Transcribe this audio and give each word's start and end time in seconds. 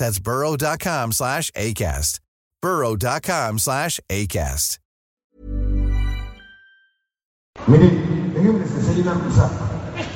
That's 0.00 0.18
burrow.com 0.18 1.12
slash 1.12 1.50
ACAST. 1.52 2.20
burrow.com 2.62 3.58
slash 3.58 4.00
ACAST. 4.08 4.78
Miren, 7.68 8.32
déjenme 8.32 8.60
les 8.60 8.70
enseñar 8.70 9.16
una 9.16 9.24
cosa. 9.24 9.50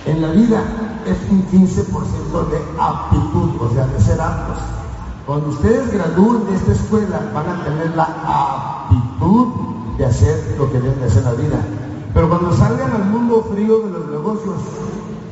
En 0.06 0.22
la 0.22 0.30
vida 0.32 0.64
es 1.04 1.18
un 1.30 1.44
15% 1.52 2.48
de 2.48 2.58
aptitud, 2.80 3.60
o 3.60 3.74
sea, 3.74 3.86
de 3.86 4.00
ser 4.00 4.20
aptos. 4.20 4.58
Cuando 5.26 5.48
ustedes 5.50 5.92
gradúen 5.92 6.46
de 6.46 6.54
esta 6.54 6.72
escuela, 6.72 7.20
van 7.34 7.46
a 7.46 7.64
tener 7.64 7.94
la 7.94 8.04
aptitud 8.04 9.52
de 9.98 10.06
hacer 10.06 10.56
lo 10.56 10.72
que 10.72 10.80
deben 10.80 10.98
de 11.00 11.06
hacer 11.06 11.18
en 11.18 11.24
la 11.24 11.32
vida. 11.34 11.60
Pero 12.14 12.30
cuando 12.30 12.56
salgan 12.56 12.90
al 12.92 13.04
mundo 13.04 13.46
frío 13.52 13.80
de 13.80 13.90
los 13.90 14.08
negocios, 14.08 14.56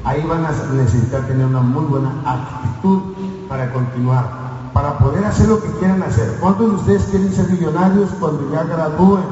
ahí 0.05 0.23
van 0.23 0.45
a 0.45 0.53
necesitar 0.73 1.27
tener 1.27 1.47
una 1.47 1.61
muy 1.61 1.87
buena 1.87 2.11
actitud 2.27 3.01
para 3.49 3.73
continuar, 3.73 4.42
para 4.73 4.99
poder 4.99 5.25
hacer 5.25 5.49
lo 5.49 5.63
que 5.63 5.71
quieran 5.73 6.03
hacer. 6.03 6.37
¿Cuántos 6.41 6.71
de 6.71 6.77
ustedes 6.77 7.05
quieren 7.05 7.33
ser 7.33 7.49
millonarios 7.51 8.11
cuando 8.19 8.51
ya 8.53 8.63
gradúen? 8.65 9.25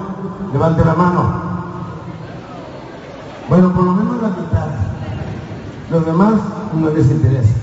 Levante 0.52 0.84
la 0.84 0.94
mano. 0.94 1.50
Bueno, 3.48 3.72
por 3.72 3.84
lo 3.84 3.92
menos 3.92 4.22
la 4.22 4.28
mitad. 4.28 4.68
Los 5.90 6.06
demás 6.06 6.34
no 6.74 6.90
les 6.90 7.10
interesa. 7.10 7.54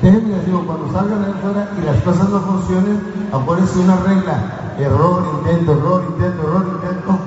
Déjenme 0.00 0.36
les 0.36 0.46
digo, 0.46 0.64
cuando 0.66 0.92
salgan 0.92 1.24
ahí 1.24 1.32
afuera 1.32 1.70
y 1.76 1.84
las 1.84 2.02
cosas 2.02 2.28
no 2.28 2.40
funcionen, 2.40 3.00
acuérdense 3.32 3.78
una 3.78 3.96
regla. 3.96 4.74
Error, 4.78 5.22
intento, 5.38 5.72
error, 5.72 6.04
intento, 6.08 6.42
error, 6.42 6.80
intento. 6.82 7.18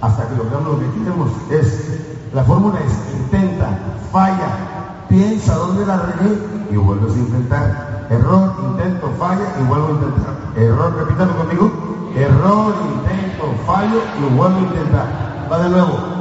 Hasta 0.00 0.28
que 0.28 0.36
logramos 0.36 0.72
lo 0.72 0.80
que 0.80 0.90
queremos. 0.98 1.30
Es, 1.50 2.00
la 2.32 2.44
fórmula 2.44 2.78
es 2.80 3.20
intenta, 3.20 3.78
falla, 4.12 5.04
piensa 5.08 5.54
dónde 5.56 5.84
la 5.84 5.96
regué 5.98 6.38
y 6.70 6.76
vuelves 6.76 7.14
a 7.14 7.18
intentar. 7.18 7.89
Error, 8.10 8.52
intento, 8.70 9.10
falla 9.18 9.54
y 9.60 9.64
vuelvo 9.64 9.86
a 9.86 9.90
intentar. 9.92 10.34
Error, 10.56 10.94
repítalo 10.96 11.36
conmigo. 11.36 11.70
Error, 12.16 12.74
intento, 12.94 13.54
fallo 13.66 14.02
y 14.18 14.34
vuelvo 14.34 14.56
a 14.56 14.60
intentar. 14.60 15.48
Va 15.50 15.58
de 15.58 15.68
nuevo 15.70 16.20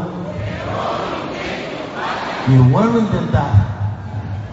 y 2.50 2.58
vuelvo 2.72 2.98
a 2.98 3.02
intentar 3.02 3.50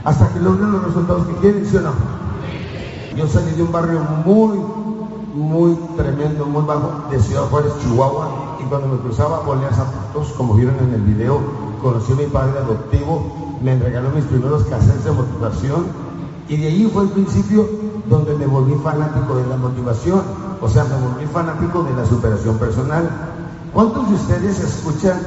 hasta 0.04 0.28
que 0.28 0.41
logren 0.41 0.72
los 0.72 0.84
resultados 0.84 1.26
que 1.26 1.34
quieren, 1.36 1.66
¿sí 1.66 1.76
o 1.76 1.80
no? 1.80 1.92
Yo 3.16 3.26
salí 3.26 3.53
de 3.53 3.62
un 3.62 3.72
barrio 3.72 4.00
muy, 4.24 4.60
muy 5.34 5.74
tremendo, 5.97 6.47
muy 6.47 6.62
bajo, 6.64 7.04
de 7.10 7.18
Ciudad 7.18 7.44
Juárez, 7.44 7.72
Chihuahua, 7.80 8.28
y 8.60 8.64
cuando 8.68 8.88
me 8.88 8.98
cruzaba 8.98 9.42
ponía 9.42 9.70
zapatos, 9.70 10.32
como 10.36 10.54
vieron 10.54 10.76
en 10.80 10.94
el 10.94 11.00
video, 11.00 11.41
conocí 11.82 12.12
a 12.12 12.16
mi 12.16 12.26
padre 12.26 12.58
adoptivo, 12.58 13.56
me 13.62 13.78
regaló 13.78 14.10
mis 14.10 14.24
primeros 14.26 14.64
cassettes 14.64 15.04
de 15.04 15.12
motivación, 15.12 15.86
y 16.49 16.57
de 16.57 16.67
ahí 16.69 16.91
fue 16.93 17.05
el 17.05 17.11
principio 17.11 17.69
donde 18.09 18.34
me 18.37 18.47
volví 18.47 18.75
fanático 18.83 19.37
de 19.37 19.47
la 19.47 19.57
motivación, 19.57 20.23
o 20.61 20.69
sea, 20.69 20.84
me 20.84 20.95
volví 20.95 21.27
fanático 21.27 21.83
de 21.83 21.95
la 21.95 22.07
superación 22.07 22.57
personal. 22.59 23.11
¿Cuántos 23.73 24.09
de 24.09 24.15
ustedes 24.15 24.61
escuchan 24.61 25.19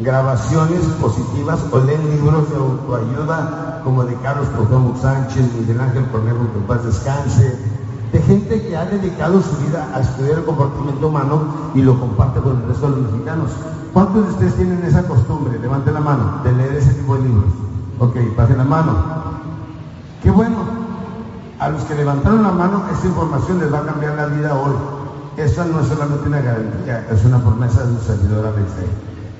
grabaciones 0.00 0.80
positivas 1.00 1.60
o 1.70 1.78
leen 1.78 2.10
libros 2.10 2.50
de 2.50 2.56
autoayuda 2.56 3.80
como 3.84 4.04
de 4.04 4.14
Carlos 4.16 4.48
Cuauhtémoc 4.48 4.96
Sánchez, 5.00 5.44
Miguel 5.58 5.80
Ángel 5.80 6.06
Cornejo, 6.10 6.52
que 6.52 6.60
paz 6.66 6.84
descanse, 6.84 7.58
de 8.12 8.22
gente 8.22 8.62
que 8.62 8.76
ha 8.76 8.86
dedicado 8.86 9.42
su 9.42 9.56
vida 9.56 9.88
a 9.92 10.00
estudiar 10.00 10.38
el 10.38 10.44
comportamiento 10.44 11.08
humano 11.08 11.42
y 11.74 11.82
lo 11.82 11.98
comparte 11.98 12.40
con 12.40 12.62
el 12.62 12.68
resto 12.68 12.90
de 12.90 12.96
los 12.96 13.10
mexicanos. 13.10 13.50
¿Cuántos 13.92 14.24
de 14.24 14.32
ustedes 14.32 14.54
tienen 14.54 14.84
esa 14.84 15.02
costumbre, 15.06 15.58
levanten 15.58 15.94
la 15.94 16.00
mano, 16.00 16.40
de 16.42 16.52
leer 16.52 16.76
ese 16.76 16.94
tipo 16.94 17.16
de 17.16 17.22
libros? 17.22 17.52
Ok, 17.98 18.16
pasen 18.36 18.58
la 18.58 18.64
mano. 18.64 19.23
Qué 20.24 20.30
bueno. 20.30 20.56
A 21.60 21.68
los 21.68 21.82
que 21.84 21.94
levantaron 21.94 22.42
la 22.42 22.50
mano, 22.50 22.82
esta 22.92 23.06
información 23.06 23.60
les 23.60 23.72
va 23.72 23.80
a 23.80 23.86
cambiar 23.86 24.16
la 24.16 24.26
vida 24.26 24.54
hoy. 24.54 24.74
Esa 25.36 25.64
no 25.66 25.80
es 25.80 25.88
solamente 25.88 26.26
una 26.26 26.40
garantía, 26.40 27.06
es 27.10 27.24
una 27.24 27.38
promesa 27.38 27.84
de 27.84 27.92
un 27.92 28.00
servidor 28.00 28.46
a 28.46 28.50
la 28.50 28.56
fe. 28.56 28.86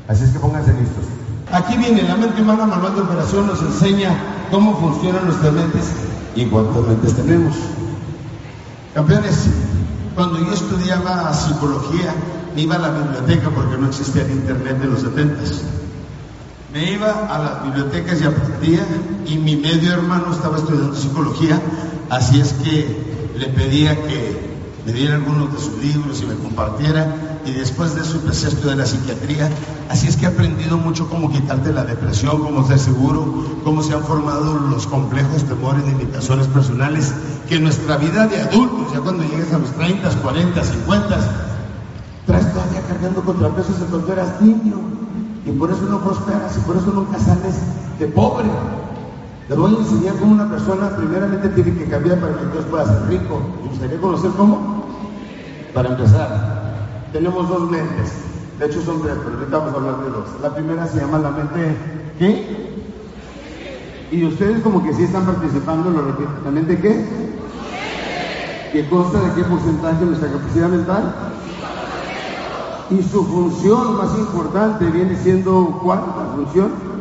Así 0.09 0.25
es 0.25 0.31
que 0.31 0.39
pónganse 0.39 0.72
listos. 0.75 1.05
Aquí 1.53 1.77
viene 1.77 2.03
la 2.03 2.17
mente 2.17 2.43
humana, 2.43 2.67
manual 2.67 2.95
de 2.95 3.00
operación, 3.00 3.47
nos 3.47 3.62
enseña 3.62 4.11
cómo 4.50 4.77
funcionan 4.77 5.25
nuestras 5.25 5.53
mentes 5.53 5.91
y 6.37 6.47
cuántas 6.47 6.87
mentes 6.87 7.15
tenemos. 7.15 7.55
Campeones, 8.93 9.49
cuando 10.15 10.39
yo 10.39 10.53
estudiaba 10.53 11.33
psicología, 11.33 12.15
iba 12.56 12.75
a 12.77 12.78
la 12.78 12.91
biblioteca 12.91 13.51
porque 13.51 13.78
no 13.78 13.89
existía 13.89 14.22
el 14.22 14.33
internet 14.33 14.78
de 14.78 14.87
los 14.87 15.01
70 15.01 15.43
Me 16.75 16.91
iba 16.91 17.09
a 17.09 17.39
las 17.39 17.62
bibliotecas 17.62 18.21
y 18.21 18.25
aprendía, 18.25 18.85
y 19.27 19.39
mi 19.39 19.55
medio 19.55 19.93
hermano 19.93 20.33
estaba 20.33 20.57
estudiando 20.57 20.97
psicología, 20.97 21.62
así 22.11 22.41
es 22.41 22.53
que 22.53 23.31
le 23.39 23.47
pedía 23.47 23.95
que 23.95 24.57
me 24.84 24.93
diera 24.93 25.15
algunos 25.15 25.53
de 25.53 25.61
sus 25.61 25.79
libros 25.79 26.21
y 26.21 26.27
me 26.27 26.34
compartiera, 26.34 27.39
y 27.47 27.53
después 27.53 27.95
de 27.95 28.01
eso 28.01 28.17
empecé 28.17 28.47
a 28.47 28.49
estudiar 28.49 28.79
la 28.79 28.87
psiquiatría, 28.87 29.51
así 29.89 30.09
es 30.09 30.17
que 30.17 30.25
he 30.25 30.29
aprendido 30.29 30.77
mucho 30.77 31.09
cómo 31.09 31.31
quitarte 31.31 31.73
la 31.73 31.84
depresión, 31.84 32.43
cómo 32.43 32.67
ser 32.67 32.81
seguro, 32.81 33.61
cómo 33.63 33.81
se 33.84 33.95
han 33.95 34.03
formado 34.03 34.55
los 34.55 34.89
complejos, 34.89 35.45
temores, 35.45 35.87
limitaciones 35.87 36.49
personales, 36.49 37.15
que 37.49 37.55
en 37.55 37.63
nuestra 37.63 37.99
vida 37.99 38.27
de 38.27 38.41
adultos, 38.43 38.93
ya 38.93 38.99
cuando 38.99 39.23
llegues 39.23 39.53
a 39.53 39.59
los 39.59 39.71
30, 39.75 40.11
40, 40.11 40.65
50, 40.65 41.19
traes 42.27 42.53
todavía 42.53 42.81
cargando 42.89 43.23
contrapesos 43.23 43.78
de 43.78 43.87
cuando 43.87 44.13
eras 44.13 44.41
niño, 44.41 44.94
y 45.47 45.51
por 45.53 45.71
eso 45.71 45.83
no 45.83 46.01
prosperas, 46.01 46.57
y 46.57 46.61
por 46.61 46.77
eso 46.77 46.91
nunca 46.93 47.19
sales 47.19 47.55
de 47.99 48.07
pobre. 48.07 48.49
Les 49.49 49.59
voy 49.59 49.75
a 49.75 49.79
enseñar 49.79 50.17
cómo 50.17 50.33
una 50.33 50.49
persona 50.49 50.97
primeramente 50.97 51.49
tiene 51.51 51.75
que 51.77 51.85
cambiar 51.85 52.19
para 52.19 52.35
que 52.35 52.45
entonces 52.45 52.71
pueda 52.71 52.87
ser 52.87 53.09
rico. 53.09 53.41
¿Me 53.63 53.69
gustaría 53.69 54.01
conocer 54.01 54.31
cómo? 54.37 54.85
Para 55.75 55.91
empezar, 55.91 57.09
tenemos 57.13 57.49
dos 57.49 57.71
mentes. 57.71 58.13
De 58.59 58.67
hecho 58.67 58.81
son 58.83 59.03
tres, 59.03 59.17
pero 59.23 59.39
ahorita 59.39 59.59
vamos 59.59 59.75
a 59.75 59.77
hablar 59.77 60.05
de 60.05 60.11
dos. 60.11 60.25
La 60.41 60.55
primera 60.55 60.87
se 60.87 61.01
llama 61.01 61.19
la 61.19 61.31
mente 61.31 61.77
¿qué? 62.19 62.65
Y 64.13 64.25
ustedes 64.25 64.63
como 64.63 64.83
que 64.83 64.95
sí 64.95 65.03
están 65.03 65.27
participando, 65.27 65.91
lo 65.91 66.03
repito. 66.03 66.31
¿La 66.45 66.51
mente 66.51 66.79
qué? 66.79 67.05
¿Que 68.73 68.89
consta 68.89 69.21
de 69.21 69.35
qué 69.35 69.43
porcentaje 69.43 69.99
de 69.99 70.07
nuestra 70.07 70.31
capacidad 70.31 70.69
mental? 70.69 71.15
Y 72.91 73.03
su 73.03 73.25
función 73.25 73.97
más 73.97 74.16
importante 74.19 74.86
viene 74.86 75.16
siendo 75.16 75.81
¿cuál? 75.83 76.01
La 76.16 76.34
función 76.34 76.95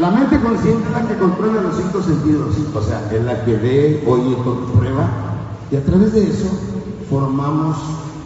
la 0.00 0.10
mente 0.10 0.40
consciente 0.40 0.88
es 0.88 0.92
la 0.92 1.06
que 1.06 1.16
controla 1.16 1.60
los 1.60 1.76
cinco 1.76 2.02
sentidos, 2.02 2.56
o 2.74 2.82
sea, 2.82 3.08
es 3.12 3.24
la 3.24 3.44
que 3.44 3.56
ve, 3.56 4.02
oye, 4.06 4.36
prueba, 4.76 5.08
y 5.70 5.76
a 5.76 5.84
través 5.84 6.12
de 6.14 6.28
eso 6.28 6.48
formamos 7.08 7.76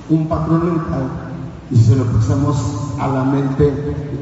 un 0.08 0.26
patrón 0.26 0.64
mental 0.64 1.10
y 1.70 1.76
se 1.76 1.96
lo 1.96 2.04
pasamos 2.04 2.56
a 2.98 3.08
la 3.08 3.24
mente 3.24 3.72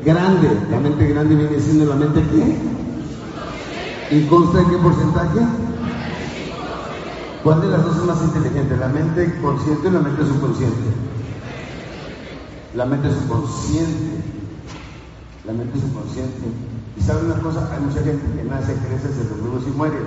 grande. 0.04 0.48
La 0.70 0.80
mente 0.80 1.06
grande 1.06 1.34
viene 1.36 1.60
siendo 1.60 1.84
la 1.84 1.96
mente 1.96 2.24
qué? 2.32 2.58
¿Y 4.16 4.26
consta 4.26 4.58
de 4.58 4.64
qué 4.66 4.76
porcentaje? 4.78 5.40
¿Cuál 7.44 7.60
de 7.60 7.68
las 7.68 7.84
dos 7.84 7.96
es 7.98 8.04
más 8.04 8.22
inteligente? 8.22 8.76
¿La 8.78 8.88
mente 8.88 9.38
consciente 9.40 9.88
o 9.88 9.90
la 9.90 10.00
mente 10.00 10.26
subconsciente? 10.26 11.13
La 12.74 12.84
mente 12.84 13.08
subconsciente. 13.08 14.24
La 15.46 15.52
mente 15.52 15.78
subconsciente. 15.78 16.42
Y 16.98 17.02
sabe 17.02 17.26
una 17.26 17.38
cosa, 17.38 17.70
hay 17.72 17.80
mucha 17.80 18.02
gente 18.02 18.24
que 18.34 18.44
nace, 18.44 18.74
crece, 18.74 19.14
se 19.14 19.28
reproduce 19.28 19.68
y 19.68 19.72
muere 19.72 19.98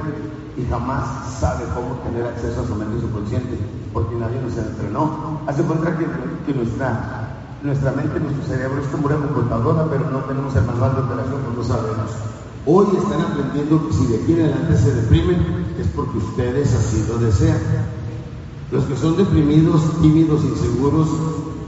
y 0.58 0.66
jamás 0.70 1.40
sabe 1.40 1.64
cómo 1.76 1.96
tener 2.04 2.26
acceso 2.26 2.62
a 2.62 2.68
su 2.68 2.76
mente 2.76 3.00
subconsciente, 3.00 3.58
porque 3.94 4.16
nadie 4.16 4.42
nos 4.42 4.58
entrenó. 4.58 5.40
Hace 5.48 5.64
cuenta 5.64 5.98
que, 5.98 6.08
que 6.46 6.58
nuestra, 6.58 7.38
nuestra 7.64 7.92
mente, 7.92 8.20
nuestro 8.20 8.44
cerebro 8.44 8.82
es 8.82 8.88
como 8.88 9.06
una 9.06 9.16
computadora, 9.16 9.86
pero 9.90 10.10
no 10.10 10.20
tenemos 10.26 10.56
el 10.56 10.66
manual 10.66 10.96
de 10.96 11.02
operación, 11.02 11.42
pues 11.46 11.58
no 11.58 11.64
sabemos. 11.64 12.12
Hoy 12.66 12.88
están 12.98 13.22
aprendiendo 13.22 13.88
que 13.88 13.94
si 13.94 14.08
de 14.08 14.24
aquí 14.24 14.34
en 14.34 14.42
adelante 14.42 14.78
se 14.78 14.94
deprimen 14.94 15.68
es 15.80 15.88
porque 15.96 16.18
ustedes 16.18 16.74
así 16.74 17.06
lo 17.08 17.18
desean. 17.20 17.60
Los 18.72 18.84
que 18.86 18.98
son 18.98 19.16
deprimidos, 19.16 20.02
tímidos, 20.02 20.44
inseguros 20.44 21.08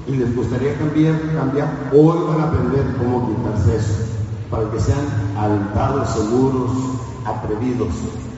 y 0.09 0.17
les 0.17 0.35
gustaría 0.35 0.77
cambiar, 0.77 1.17
cambiar, 1.35 1.89
hoy 1.93 2.17
van 2.27 2.41
a 2.41 2.45
aprender 2.45 2.97
cómo 2.97 3.27
quitarse 3.27 3.77
eso, 3.77 3.93
para 4.49 4.67
que 4.71 4.79
sean 4.79 5.05
alentados, 5.37 6.09
seguros, 6.09 6.71
atrevidos. 7.25 7.89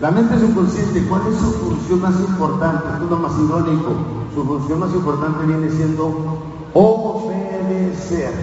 La 0.02 0.12
mente 0.12 0.38
subconsciente, 0.38 1.06
¿cuál 1.08 1.22
es 1.32 1.38
su 1.38 1.54
función 1.54 2.02
más 2.02 2.20
importante? 2.20 2.84
Esto 2.92 3.06
es 3.06 3.10
lo 3.10 3.18
más 3.18 3.32
irónico. 3.40 3.96
Su 4.36 4.44
función 4.44 4.80
más 4.80 4.94
importante 4.94 5.46
viene 5.46 5.72
siendo 5.72 6.42
obedecer 6.74 8.34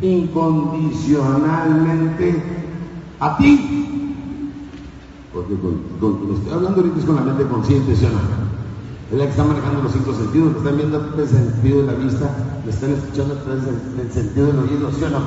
incondicionalmente 0.00 2.42
a 3.20 3.36
ti. 3.36 4.14
Porque 5.34 5.54
con, 5.56 5.82
con, 6.00 6.34
estoy 6.34 6.52
hablando 6.52 6.80
ahorita 6.80 6.98
es 6.98 7.04
con 7.04 7.16
la 7.16 7.22
mente 7.22 7.46
consciente, 7.46 7.94
¿sí 7.94 8.06
o 8.06 8.10
no? 8.10 8.47
Es 9.10 9.16
la 9.16 9.24
que 9.24 9.30
está 9.30 9.44
manejando 9.44 9.82
los 9.82 9.92
cinco 9.92 10.12
sentidos, 10.12 10.56
están 10.56 10.76
viendo 10.76 11.14
el 11.16 11.28
sentido 11.28 11.80
de 11.80 11.86
la 11.86 11.94
vista, 11.94 12.28
le 12.64 12.70
están 12.70 12.92
escuchando 12.92 13.36
del 13.36 14.12
sentido 14.12 14.46
del 14.48 14.58
oído, 14.58 14.92
¿sí 14.92 15.04
o 15.04 15.08
no? 15.08 15.18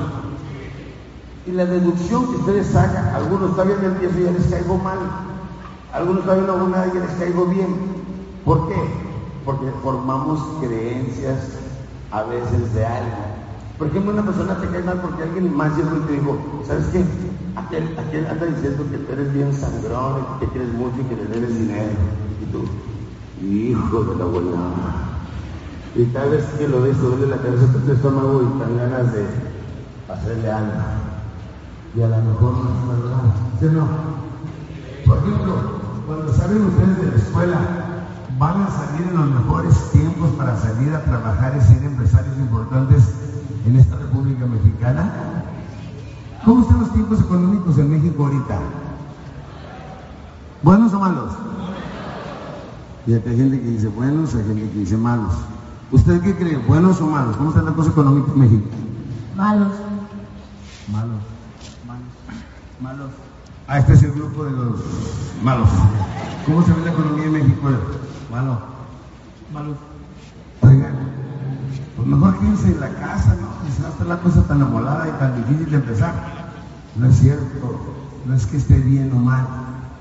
Y 1.48 1.51
la 1.54 1.66
deducción 1.66 2.28
que 2.30 2.36
ustedes 2.38 2.68
sacan, 2.68 3.07
algunos 3.16 3.51
todavía 3.51 3.78
me 3.81 3.88
empiezo 3.88 4.19
y 4.19 4.24
ya 4.25 4.31
les 4.33 4.45
caigo 4.45 4.78
mal, 4.78 5.00
algunos 5.94 6.24
no 6.25 6.31
hago 6.31 6.68
nada 6.68 6.88
y 6.88 6.95
ya 6.95 7.06
les 7.06 7.16
caigo 7.16 7.48
bien. 7.48 7.75
¿Por 8.45 8.68
qué? 8.69 8.75
Porque 9.45 9.66
formamos 9.81 10.39
creencias 10.62 11.57
a 12.12 12.22
veces 12.24 12.74
de 12.75 12.86
algo. 12.86 13.18
Por 13.80 13.88
ejemplo, 13.88 14.12
una 14.12 14.24
persona 14.24 14.62
te 14.62 14.68
cae 14.68 14.84
mal 14.84 15.01
porque 15.01 15.24
alguien 15.24 15.56
más 15.56 15.75
llegó 15.75 15.98
y 15.98 16.01
te 16.01 16.13
dijo, 16.13 16.38
¿sabes 16.68 16.86
qué? 16.92 17.04
Aquel, 17.56 17.98
aquel 17.98 18.27
anda 18.27 18.45
diciendo 18.45 18.86
que 18.92 18.98
tú 19.00 19.12
eres 19.12 19.34
bien 19.34 19.51
sangrón, 19.51 20.18
que 20.39 20.45
te 20.45 20.51
quieres 20.51 20.72
mucho 20.74 20.98
y 21.01 21.04
que 21.06 21.16
le 21.16 21.25
debes 21.25 21.57
dinero. 21.57 21.89
Y 22.44 22.51
tú, 22.51 22.63
hijo 23.44 24.04
de 24.04 24.16
la 24.16 24.24
abuela. 24.24 24.58
Y 25.96 26.06
tal 26.06 26.30
vez 26.30 26.46
que 26.58 26.68
lo 26.68 26.82
ves, 26.82 27.00
duele 27.02 27.28
la 27.28 27.38
cabeza, 27.38 27.68
tu 27.86 27.92
estómago 27.92 28.42
y 28.44 28.60
te 28.60 28.78
ganas 28.78 29.14
de 29.14 29.26
hacerle 30.10 30.52
algo 30.52 31.02
y 31.96 32.02
a 32.02 32.08
lo 32.08 32.18
mejor 32.18 32.54
no 32.54 32.94
es 32.94 33.02
verdad. 33.02 33.22
¿Sí 33.60 33.66
no? 33.72 33.88
Por 35.06 35.18
ejemplo, 35.18 35.54
cuando 36.08 36.34
salen 36.34 36.66
ustedes 36.66 36.98
de 36.98 37.12
la 37.12 37.18
escuela, 37.18 37.58
van 38.38 38.62
a 38.62 38.72
salir 38.72 39.08
en 39.08 39.18
los 39.18 39.30
mejores 39.30 39.92
tiempos 39.92 40.30
para 40.32 40.58
salir 40.58 40.94
a 40.94 41.04
trabajar 41.04 41.54
y 41.58 41.62
ser 41.62 41.84
empresarios 41.84 42.38
importantes 42.38 43.04
en 43.66 43.76
esta 43.76 43.98
República 43.98 44.46
Mexicana. 44.46 45.12
¿Cómo 46.46 46.62
están 46.62 46.80
los 46.80 46.94
tiempos 46.94 47.20
económicos 47.20 47.78
en 47.78 47.92
México 47.92 48.24
ahorita? 48.26 48.60
¿Buenos 50.64 50.94
o 50.94 51.00
malos? 51.00 51.34
Y 53.07 53.13
hay 53.13 53.21
gente 53.21 53.59
que 53.59 53.68
dice 53.68 53.88
buenos, 53.88 54.36
hay 54.36 54.44
gente 54.44 54.69
que 54.69 54.80
dice 54.80 54.98
malos. 54.98 55.33
¿Usted 55.92 56.21
qué 56.21 56.36
cree? 56.36 56.57
¿Buenos 56.57 57.01
o 57.01 57.07
malos? 57.07 57.36
¿Cómo 57.38 57.50
está 57.50 57.62
la 57.62 57.74
cosa 57.74 57.89
económica 57.89 58.31
en 58.33 58.39
México? 58.39 58.68
Malos. 59.36 59.74
Malos 60.92 61.31
malos. 62.81 63.12
Ah, 63.68 63.77
este 63.77 63.94
es 63.94 64.03
el 64.03 64.12
grupo 64.13 64.44
de 64.44 64.51
los 64.51 64.80
malos. 65.44 65.69
¿Cómo 66.45 66.63
se 66.63 66.74
ve 66.74 66.81
la 66.83 66.92
economía 66.92 67.25
en 67.25 67.33
México? 67.33 67.69
Malo. 68.31 68.59
Malos. 69.53 69.77
Oigan, 70.62 70.94
pues 71.95 72.07
mejor 72.07 72.39
quédense 72.39 72.68
en 72.71 72.80
la 72.80 72.89
casa, 72.89 73.36
¿no? 73.36 73.50
No 73.81 73.88
está 73.88 74.03
la 74.03 74.18
cosa 74.18 74.44
tan 74.48 74.62
amolada 74.62 75.07
y 75.07 75.12
tan 75.19 75.36
difícil 75.38 75.69
de 75.69 75.75
empezar. 75.77 76.13
No 76.95 77.07
es 77.07 77.18
cierto. 77.18 77.81
No 78.25 78.33
es 78.33 78.45
que 78.45 78.57
esté 78.57 78.80
bien 78.80 79.12
o 79.13 79.19
mal. 79.19 79.48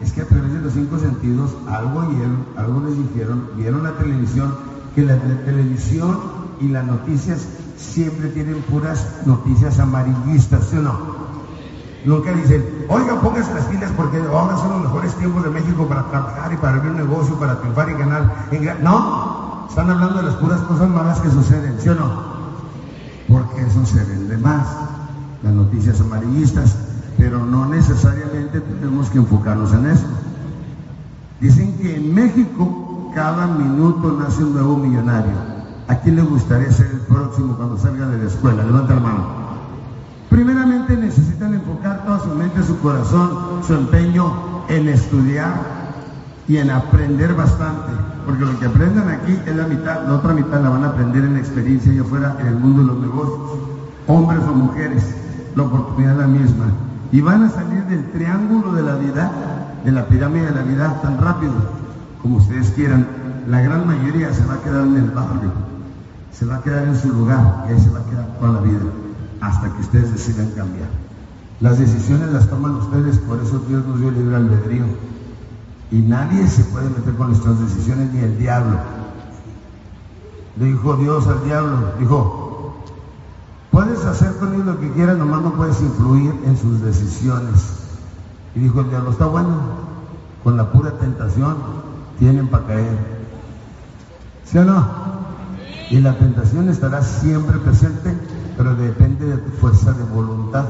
Es 0.00 0.12
que 0.12 0.22
a 0.22 0.26
través 0.26 0.52
de 0.52 0.60
los 0.60 0.72
cinco 0.72 0.98
sentidos 0.98 1.50
algo 1.68 2.00
oyeron, 2.00 2.46
algo 2.56 2.80
les 2.80 2.96
dijeron, 2.96 3.50
vieron 3.56 3.82
la 3.82 3.92
televisión, 3.92 4.54
que 4.94 5.04
la 5.04 5.16
televisión 5.16 6.18
y 6.60 6.68
las 6.68 6.86
noticias 6.86 7.46
siempre 7.76 8.28
tienen 8.28 8.62
puras 8.62 9.06
noticias 9.26 9.78
amarillistas, 9.78 10.68
¿sí 10.70 10.78
o 10.78 10.82
no? 10.82 11.20
Nunca 12.04 12.32
dicen, 12.32 12.86
oiga, 12.88 13.20
póngase 13.20 13.52
las 13.52 13.64
pilas 13.66 13.92
porque 13.94 14.18
ahora 14.18 14.56
son 14.56 14.70
los 14.70 14.82
mejores 14.82 15.14
tiempos 15.16 15.44
de 15.44 15.50
México 15.50 15.86
para 15.86 16.08
trabajar 16.08 16.52
y 16.52 16.56
para 16.56 16.76
abrir 16.76 16.92
un 16.92 16.96
negocio, 16.96 17.38
para 17.38 17.60
triunfar 17.60 17.90
y 17.90 17.94
ganar. 17.94 18.48
No, 18.82 19.66
están 19.68 19.90
hablando 19.90 20.18
de 20.18 20.22
las 20.24 20.34
puras 20.36 20.60
cosas 20.62 20.88
malas 20.88 21.20
que 21.20 21.30
suceden, 21.30 21.78
¿sí 21.78 21.90
o 21.90 21.94
no? 21.94 22.10
Porque 23.28 23.70
suceden 23.70 24.28
de 24.28 24.38
más, 24.38 24.66
las 25.42 25.52
noticias 25.52 26.00
amarillistas, 26.00 26.74
pero 27.20 27.44
no 27.44 27.66
necesariamente 27.66 28.60
tenemos 28.60 29.10
que 29.10 29.18
enfocarnos 29.18 29.74
en 29.74 29.90
eso. 29.90 30.06
Dicen 31.38 31.76
que 31.76 31.96
en 31.96 32.14
México 32.14 33.12
cada 33.14 33.46
minuto 33.46 34.16
nace 34.18 34.42
un 34.42 34.54
nuevo 34.54 34.78
millonario. 34.78 35.34
¿A 35.88 35.96
quién 35.96 36.16
le 36.16 36.22
gustaría 36.22 36.72
ser 36.72 36.86
el 36.86 37.00
próximo 37.00 37.56
cuando 37.56 37.76
salga 37.76 38.06
de 38.06 38.18
la 38.18 38.24
escuela? 38.24 38.64
Levanta 38.64 38.94
la 38.94 39.00
mano. 39.00 39.26
Primeramente 40.30 40.96
necesitan 40.96 41.52
enfocar 41.52 42.04
toda 42.06 42.20
su 42.20 42.28
mente, 42.30 42.62
su 42.62 42.78
corazón, 42.78 43.62
su 43.66 43.74
empeño 43.74 44.32
en 44.68 44.88
estudiar 44.88 45.52
y 46.48 46.56
en 46.56 46.70
aprender 46.70 47.34
bastante. 47.34 47.92
Porque 48.24 48.46
lo 48.46 48.58
que 48.58 48.64
aprendan 48.64 49.08
aquí 49.10 49.38
es 49.44 49.56
la 49.56 49.66
mitad, 49.66 50.06
la 50.06 50.14
otra 50.14 50.32
mitad 50.32 50.62
la 50.62 50.70
van 50.70 50.84
a 50.84 50.88
aprender 50.88 51.24
en 51.24 51.34
la 51.34 51.40
experiencia 51.40 51.92
y 51.92 51.98
afuera 51.98 52.36
en 52.40 52.46
el 52.46 52.56
mundo 52.56 52.80
de 52.80 52.88
los 52.88 52.98
negocios. 52.98 53.58
Hombres 54.06 54.40
o 54.48 54.54
mujeres, 54.54 55.14
la 55.54 55.64
oportunidad 55.64 56.12
es 56.12 56.18
la 56.18 56.26
misma. 56.26 56.89
Y 57.12 57.20
van 57.20 57.44
a 57.44 57.50
salir 57.50 57.84
del 57.84 58.10
triángulo 58.12 58.72
de 58.72 58.82
la 58.82 58.94
vida, 58.96 59.30
de 59.84 59.92
la 59.92 60.06
pirámide 60.06 60.46
de 60.46 60.54
la 60.54 60.62
vida 60.62 61.00
tan 61.02 61.18
rápido 61.18 61.52
como 62.22 62.36
ustedes 62.36 62.70
quieran. 62.70 63.06
La 63.48 63.60
gran 63.60 63.86
mayoría 63.86 64.32
se 64.32 64.44
va 64.46 64.54
a 64.54 64.60
quedar 64.60 64.86
en 64.86 64.96
el 64.96 65.10
barrio, 65.10 65.50
se 66.32 66.46
va 66.46 66.56
a 66.56 66.62
quedar 66.62 66.86
en 66.86 66.96
su 66.96 67.08
lugar 67.08 67.66
y 67.68 67.72
ahí 67.72 67.80
se 67.80 67.90
va 67.90 68.00
a 68.00 68.04
quedar 68.04 68.26
toda 68.38 68.52
la 68.52 68.60
vida 68.60 68.80
hasta 69.40 69.72
que 69.72 69.80
ustedes 69.80 70.12
decidan 70.12 70.50
cambiar. 70.50 70.88
Las 71.60 71.78
decisiones 71.78 72.32
las 72.32 72.48
toman 72.48 72.76
ustedes, 72.76 73.18
por 73.18 73.38
eso 73.40 73.58
Dios 73.68 73.84
nos 73.86 74.00
dio 74.00 74.10
libre 74.10 74.36
albedrío. 74.36 74.84
Y 75.90 76.00
nadie 76.00 76.46
se 76.46 76.62
puede 76.64 76.88
meter 76.88 77.14
con 77.14 77.28
nuestras 77.28 77.60
decisiones, 77.60 78.12
ni 78.12 78.20
el 78.20 78.38
diablo. 78.38 78.78
Le 80.58 80.66
dijo 80.66 80.96
Dios 80.96 81.26
al 81.26 81.44
diablo, 81.44 81.92
dijo, 81.98 82.49
puedes 83.80 84.04
hacer 84.04 84.36
con 84.36 84.52
él 84.52 84.66
lo 84.66 84.78
que 84.78 84.90
quieras, 84.90 85.16
nomás 85.16 85.40
no 85.40 85.54
puedes 85.54 85.80
influir 85.80 86.34
en 86.44 86.54
sus 86.58 86.82
decisiones. 86.82 87.78
Y 88.54 88.60
dijo 88.60 88.80
el 88.80 88.90
diablo, 88.90 89.10
está 89.10 89.24
bueno, 89.24 89.48
con 90.44 90.58
la 90.58 90.70
pura 90.70 90.90
tentación 90.98 91.56
tienen 92.18 92.48
para 92.48 92.66
caer. 92.66 92.98
¿Sí 94.44 94.58
o 94.58 94.64
no? 94.66 94.86
Y 95.88 95.98
la 96.00 96.18
tentación 96.18 96.68
estará 96.68 97.02
siempre 97.02 97.58
presente 97.58 98.14
pero 98.58 98.74
depende 98.76 99.24
de 99.24 99.38
tu 99.38 99.50
fuerza 99.52 99.92
de 99.92 100.04
voluntad. 100.04 100.66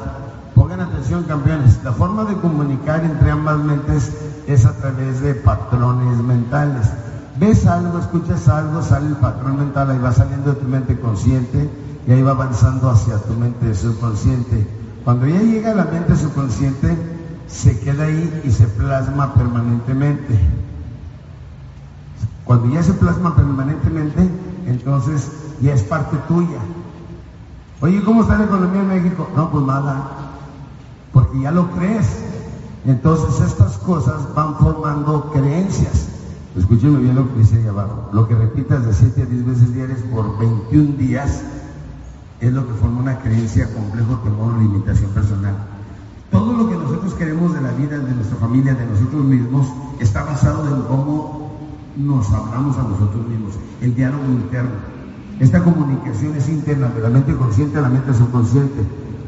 Pongan 0.54 0.80
atención, 0.80 1.24
campeones. 1.24 1.82
La 1.82 1.90
forma 1.90 2.24
de 2.24 2.36
comunicar 2.36 3.02
entre 3.02 3.32
ambas 3.32 3.58
mentes 3.58 4.12
es 4.46 4.64
a 4.64 4.72
través 4.74 5.20
de 5.20 5.34
patrones 5.34 6.18
mentales. 6.18 6.88
Ves 7.40 7.66
algo, 7.66 7.98
escuchas 7.98 8.46
algo, 8.46 8.82
sale 8.82 9.08
el 9.08 9.16
patrón 9.16 9.58
mental, 9.58 9.90
ahí 9.90 9.98
va 9.98 10.12
saliendo 10.12 10.52
de 10.52 10.60
tu 10.60 10.68
mente 10.68 11.00
consciente 11.00 11.68
y 12.06 12.12
ahí 12.12 12.22
va 12.22 12.32
avanzando 12.32 12.90
hacia 12.90 13.18
tu 13.18 13.34
mente 13.34 13.74
subconsciente. 13.74 14.66
Cuando 15.04 15.26
ya 15.26 15.40
llega 15.40 15.72
a 15.72 15.74
la 15.74 15.84
mente 15.84 16.16
subconsciente, 16.16 16.96
se 17.46 17.78
queda 17.80 18.04
ahí 18.04 18.42
y 18.44 18.50
se 18.50 18.66
plasma 18.66 19.34
permanentemente. 19.34 20.38
Cuando 22.44 22.72
ya 22.72 22.82
se 22.82 22.92
plasma 22.94 23.34
permanentemente, 23.36 24.28
entonces 24.66 25.30
ya 25.60 25.74
es 25.74 25.82
parte 25.82 26.16
tuya. 26.28 26.58
Oye, 27.80 28.02
¿cómo 28.02 28.22
está 28.22 28.38
la 28.38 28.44
economía 28.44 28.82
en 28.82 28.88
México? 28.88 29.28
No, 29.36 29.50
pues 29.50 29.64
nada, 29.64 30.10
porque 31.12 31.40
ya 31.40 31.50
lo 31.50 31.70
crees. 31.70 32.06
Entonces 32.86 33.46
estas 33.46 33.76
cosas 33.78 34.34
van 34.34 34.56
formando 34.56 35.30
creencias 35.32 36.08
escúcheme 36.56 36.98
bien 36.98 37.14
lo 37.14 37.32
que 37.32 37.38
dice 37.38 37.58
ahí 37.58 37.66
abajo, 37.66 38.08
lo 38.12 38.26
que 38.26 38.34
repitas 38.34 38.84
de 38.84 38.92
7 38.92 39.22
a 39.22 39.26
10 39.26 39.46
veces 39.46 39.74
diarias 39.74 40.00
por 40.12 40.38
21 40.38 40.96
días 40.96 41.42
es 42.40 42.52
lo 42.52 42.66
que 42.66 42.74
forma 42.74 43.00
una 43.00 43.18
creencia, 43.18 43.72
complejo, 43.72 44.18
temor 44.24 44.54
o 44.54 44.58
limitación 44.58 45.10
personal. 45.10 45.54
Todo 46.30 46.52
lo 46.52 46.68
que 46.68 46.76
nosotros 46.76 47.14
queremos 47.14 47.52
de 47.54 47.60
la 47.60 47.72
vida, 47.72 47.98
de 47.98 48.14
nuestra 48.14 48.36
familia, 48.38 48.74
de 48.74 48.86
nosotros 48.86 49.24
mismos, 49.24 49.66
está 49.98 50.24
basado 50.24 50.66
en 50.74 50.82
cómo 50.82 51.50
nos 51.96 52.30
hablamos 52.32 52.78
a 52.78 52.82
nosotros 52.82 53.26
mismos, 53.26 53.54
el 53.82 53.94
diálogo 53.94 54.24
interno. 54.24 54.70
Esta 55.38 55.62
comunicación 55.62 56.36
es 56.36 56.48
interna, 56.48 56.88
de 56.88 57.00
la 57.00 57.08
mente 57.10 57.34
consciente 57.34 57.78
a 57.78 57.82
la 57.82 57.88
mente 57.88 58.14
subconsciente. 58.14 58.86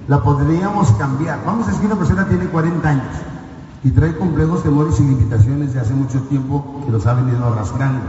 La 0.09 0.23
podríamos 0.23 0.91
cambiar. 0.93 1.41
Vamos 1.45 1.65
a 1.65 1.67
decir 1.69 1.81
que 1.83 1.87
una 1.87 1.99
persona 1.99 2.29
tiene 2.29 2.47
40 2.47 2.89
años 2.89 3.17
y 3.85 3.91
trae 3.91 4.17
complejos, 4.17 4.63
temores 4.63 4.99
y 5.01 5.05
limitaciones 5.05 5.75
de 5.75 5.81
hace 5.81 5.95
mucho 5.95 6.21
tiempo 6.23 6.83
que 6.85 6.93
los 6.93 7.07
ha 7.07 7.15
venido 7.15 7.45
arrastrando. 7.47 8.01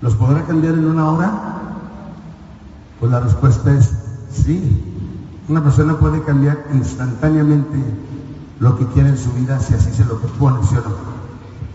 ¿Los 0.00 0.14
podrá 0.14 0.42
cambiar 0.44 0.74
en 0.74 0.84
una 0.84 1.10
hora? 1.10 1.55
Pues 3.00 3.12
la 3.12 3.20
respuesta 3.20 3.72
es 3.74 3.90
sí. 4.30 4.82
Una 5.48 5.62
persona 5.62 5.98
puede 5.98 6.22
cambiar 6.22 6.64
instantáneamente 6.72 7.76
lo 8.58 8.76
que 8.78 8.86
quiere 8.86 9.10
en 9.10 9.18
su 9.18 9.30
vida 9.32 9.60
si 9.60 9.74
así 9.74 9.92
se 9.92 10.04
lo 10.04 10.18
propone, 10.18 10.66
¿sí 10.66 10.74
o 10.76 10.80
no? 10.80 10.96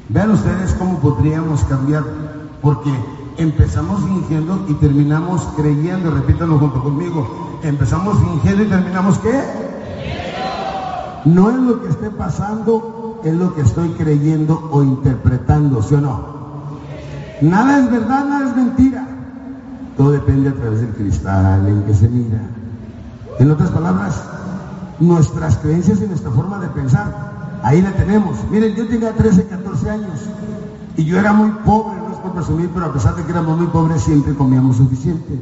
Vean 0.10 0.32
ustedes 0.32 0.74
cómo 0.74 1.00
podríamos 1.00 1.64
cambiar, 1.66 2.04
porque 2.62 2.92
empezamos 3.38 4.04
fingiendo 4.04 4.66
y 4.68 4.74
terminamos 4.74 5.42
creyendo, 5.56 6.12
repítanlo 6.12 6.58
junto 6.58 6.84
conmigo, 6.84 7.60
empezamos 7.64 8.18
fingiendo 8.20 8.64
y 8.64 8.68
terminamos 8.68 9.20
¿qué? 9.20 9.42
No 11.24 11.50
es 11.50 11.56
lo 11.56 11.82
que 11.82 11.90
esté 11.90 12.10
pasando, 12.10 13.22
es 13.24 13.34
lo 13.34 13.54
que 13.54 13.62
estoy 13.62 13.90
creyendo 13.90 14.70
o 14.72 14.84
interpretando, 14.84 15.82
¿sí 15.82 15.96
o 15.96 16.02
no? 16.02 16.26
Nada 17.42 17.80
es 17.80 17.92
verdad, 17.92 18.26
nada 18.26 18.50
es 18.50 18.56
mentira. 18.56 19.11
Todo 20.02 20.14
depende 20.14 20.50
a 20.50 20.54
través 20.56 20.82
del 20.82 20.90
cristal 20.96 21.68
en 21.68 21.84
que 21.84 21.94
se 21.94 22.10
mira. 22.10 22.42
En 23.38 23.52
otras 23.52 23.70
palabras, 23.70 24.20
nuestras 25.00 25.58
creencias 25.58 26.02
y 26.02 26.08
nuestra 26.08 26.32
forma 26.32 26.58
de 26.58 26.70
pensar, 26.70 27.60
ahí 27.62 27.84
la 27.84 27.92
tenemos. 27.92 28.36
Miren, 28.50 28.74
yo 28.74 28.88
tenía 28.88 29.14
13, 29.14 29.46
14 29.46 29.90
años 29.92 30.22
y 30.98 31.06
yo 31.06 31.20
era 31.20 31.34
muy 31.34 31.52
pobre, 31.64 31.98
no 32.00 32.16
es 32.16 32.18
por 32.18 32.34
presumir, 32.34 32.72
pero 32.74 32.88
a 32.88 32.94
pesar 32.94 33.16
de 33.16 33.24
que 33.24 33.30
éramos 33.30 33.60
muy 33.60 33.68
pobres, 33.68 34.02
siempre 34.02 34.34
comíamos 34.34 34.78
suficiente. 34.78 35.40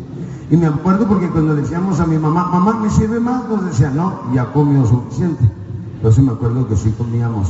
Y 0.51 0.57
me 0.57 0.67
acuerdo 0.67 1.07
porque 1.07 1.29
cuando 1.29 1.55
decíamos 1.55 2.01
a 2.01 2.05
mi 2.05 2.17
mamá, 2.17 2.49
mamá, 2.51 2.73
¿me 2.81 2.89
sirve 2.89 3.21
más? 3.21 3.47
Nos 3.47 3.63
decía, 3.63 3.89
no, 3.91 4.33
ya 4.33 4.51
comió 4.51 4.85
suficiente. 4.85 5.49
Entonces 5.95 6.21
me 6.21 6.33
acuerdo 6.33 6.67
que 6.67 6.75
sí 6.75 6.93
comíamos 6.97 7.47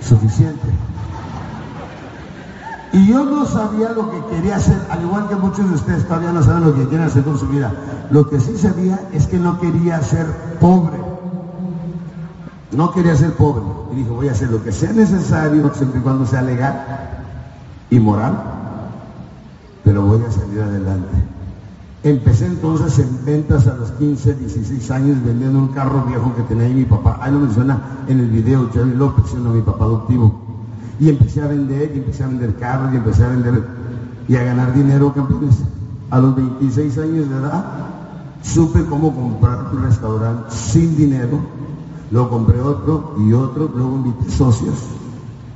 suficiente. 0.00 0.68
Y 2.92 3.06
yo 3.06 3.24
no 3.24 3.46
sabía 3.46 3.90
lo 3.90 4.10
que 4.10 4.24
quería 4.34 4.56
hacer, 4.56 4.76
al 4.90 5.02
igual 5.02 5.28
que 5.28 5.36
muchos 5.36 5.68
de 5.68 5.74
ustedes 5.76 6.06
todavía 6.06 6.32
no 6.32 6.42
saben 6.42 6.64
lo 6.64 6.74
que 6.74 6.88
quieren 6.88 7.06
hacer 7.06 7.22
con 7.22 7.38
su 7.38 7.46
vida. 7.46 7.72
Lo 8.10 8.28
que 8.28 8.40
sí 8.40 8.56
sabía 8.58 9.08
es 9.12 9.28
que 9.28 9.38
no 9.38 9.60
quería 9.60 10.02
ser 10.02 10.26
pobre. 10.58 10.98
No 12.72 12.92
quería 12.92 13.14
ser 13.14 13.32
pobre. 13.34 13.62
Y 13.92 13.96
dijo, 13.96 14.14
voy 14.14 14.28
a 14.28 14.32
hacer 14.32 14.50
lo 14.50 14.62
que 14.62 14.72
sea 14.72 14.92
necesario, 14.92 15.72
siempre 15.74 16.00
y 16.00 16.02
cuando 16.02 16.26
sea 16.26 16.42
legal 16.42 16.84
y 17.90 18.00
moral, 18.00 18.40
pero 19.84 20.02
voy 20.02 20.22
a 20.24 20.30
salir 20.32 20.60
adelante. 20.60 21.08
Empecé 22.02 22.46
entonces 22.46 22.98
en 22.98 23.24
ventas 23.24 23.66
a 23.66 23.74
los 23.74 23.92
15, 23.92 24.34
16 24.34 24.90
años 24.90 25.18
vendiendo 25.24 25.58
un 25.58 25.68
carro 25.68 26.04
viejo 26.06 26.34
que 26.34 26.42
tenía 26.42 26.64
ahí 26.64 26.74
mi 26.74 26.84
papá. 26.84 27.18
Ahí 27.20 27.30
lo 27.30 27.40
menciona 27.40 27.78
en 28.08 28.20
el 28.20 28.30
video 28.30 28.68
Jerry 28.72 28.94
López, 28.94 29.26
siendo 29.28 29.50
mi 29.50 29.60
papá 29.60 29.84
adoptivo. 29.84 30.49
Y 31.00 31.08
empecé 31.08 31.42
a 31.42 31.48
vender, 31.48 31.92
y 31.94 31.98
empecé 31.98 32.22
a 32.22 32.28
vender 32.28 32.54
carros, 32.56 32.92
y 32.92 32.96
empecé 32.96 33.24
a 33.24 33.28
vender 33.28 33.64
y 34.28 34.36
a 34.36 34.44
ganar 34.44 34.72
dinero, 34.74 35.12
campeones. 35.12 35.56
A 36.10 36.20
los 36.20 36.36
26 36.36 36.98
años 36.98 37.28
de 37.28 37.36
edad, 37.36 37.64
supe 38.42 38.84
cómo 38.84 39.12
comprar 39.12 39.70
un 39.72 39.82
restaurante 39.82 40.54
sin 40.54 40.96
dinero. 40.96 41.40
Lo 42.12 42.28
compré 42.28 42.60
otro 42.60 43.16
y 43.18 43.32
otro, 43.32 43.70
luego 43.74 43.96
invité 43.96 44.30
socios. 44.30 44.76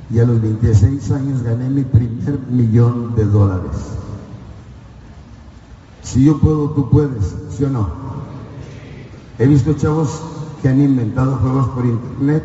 Y 0.09 0.19
a 0.19 0.25
los 0.25 0.41
26 0.41 1.11
años 1.11 1.41
gané 1.43 1.69
mi 1.69 1.83
primer 1.83 2.39
millón 2.49 3.15
de 3.15 3.25
dólares. 3.25 3.95
Si 6.03 6.23
yo 6.25 6.39
puedo, 6.39 6.71
tú 6.71 6.89
puedes, 6.89 7.35
¿sí 7.49 7.63
o 7.63 7.69
no? 7.69 7.87
He 9.39 9.47
visto 9.47 9.73
chavos 9.73 10.21
que 10.61 10.69
han 10.69 10.81
inventado 10.81 11.37
juegos 11.37 11.67
por 11.69 11.85
internet 11.85 12.43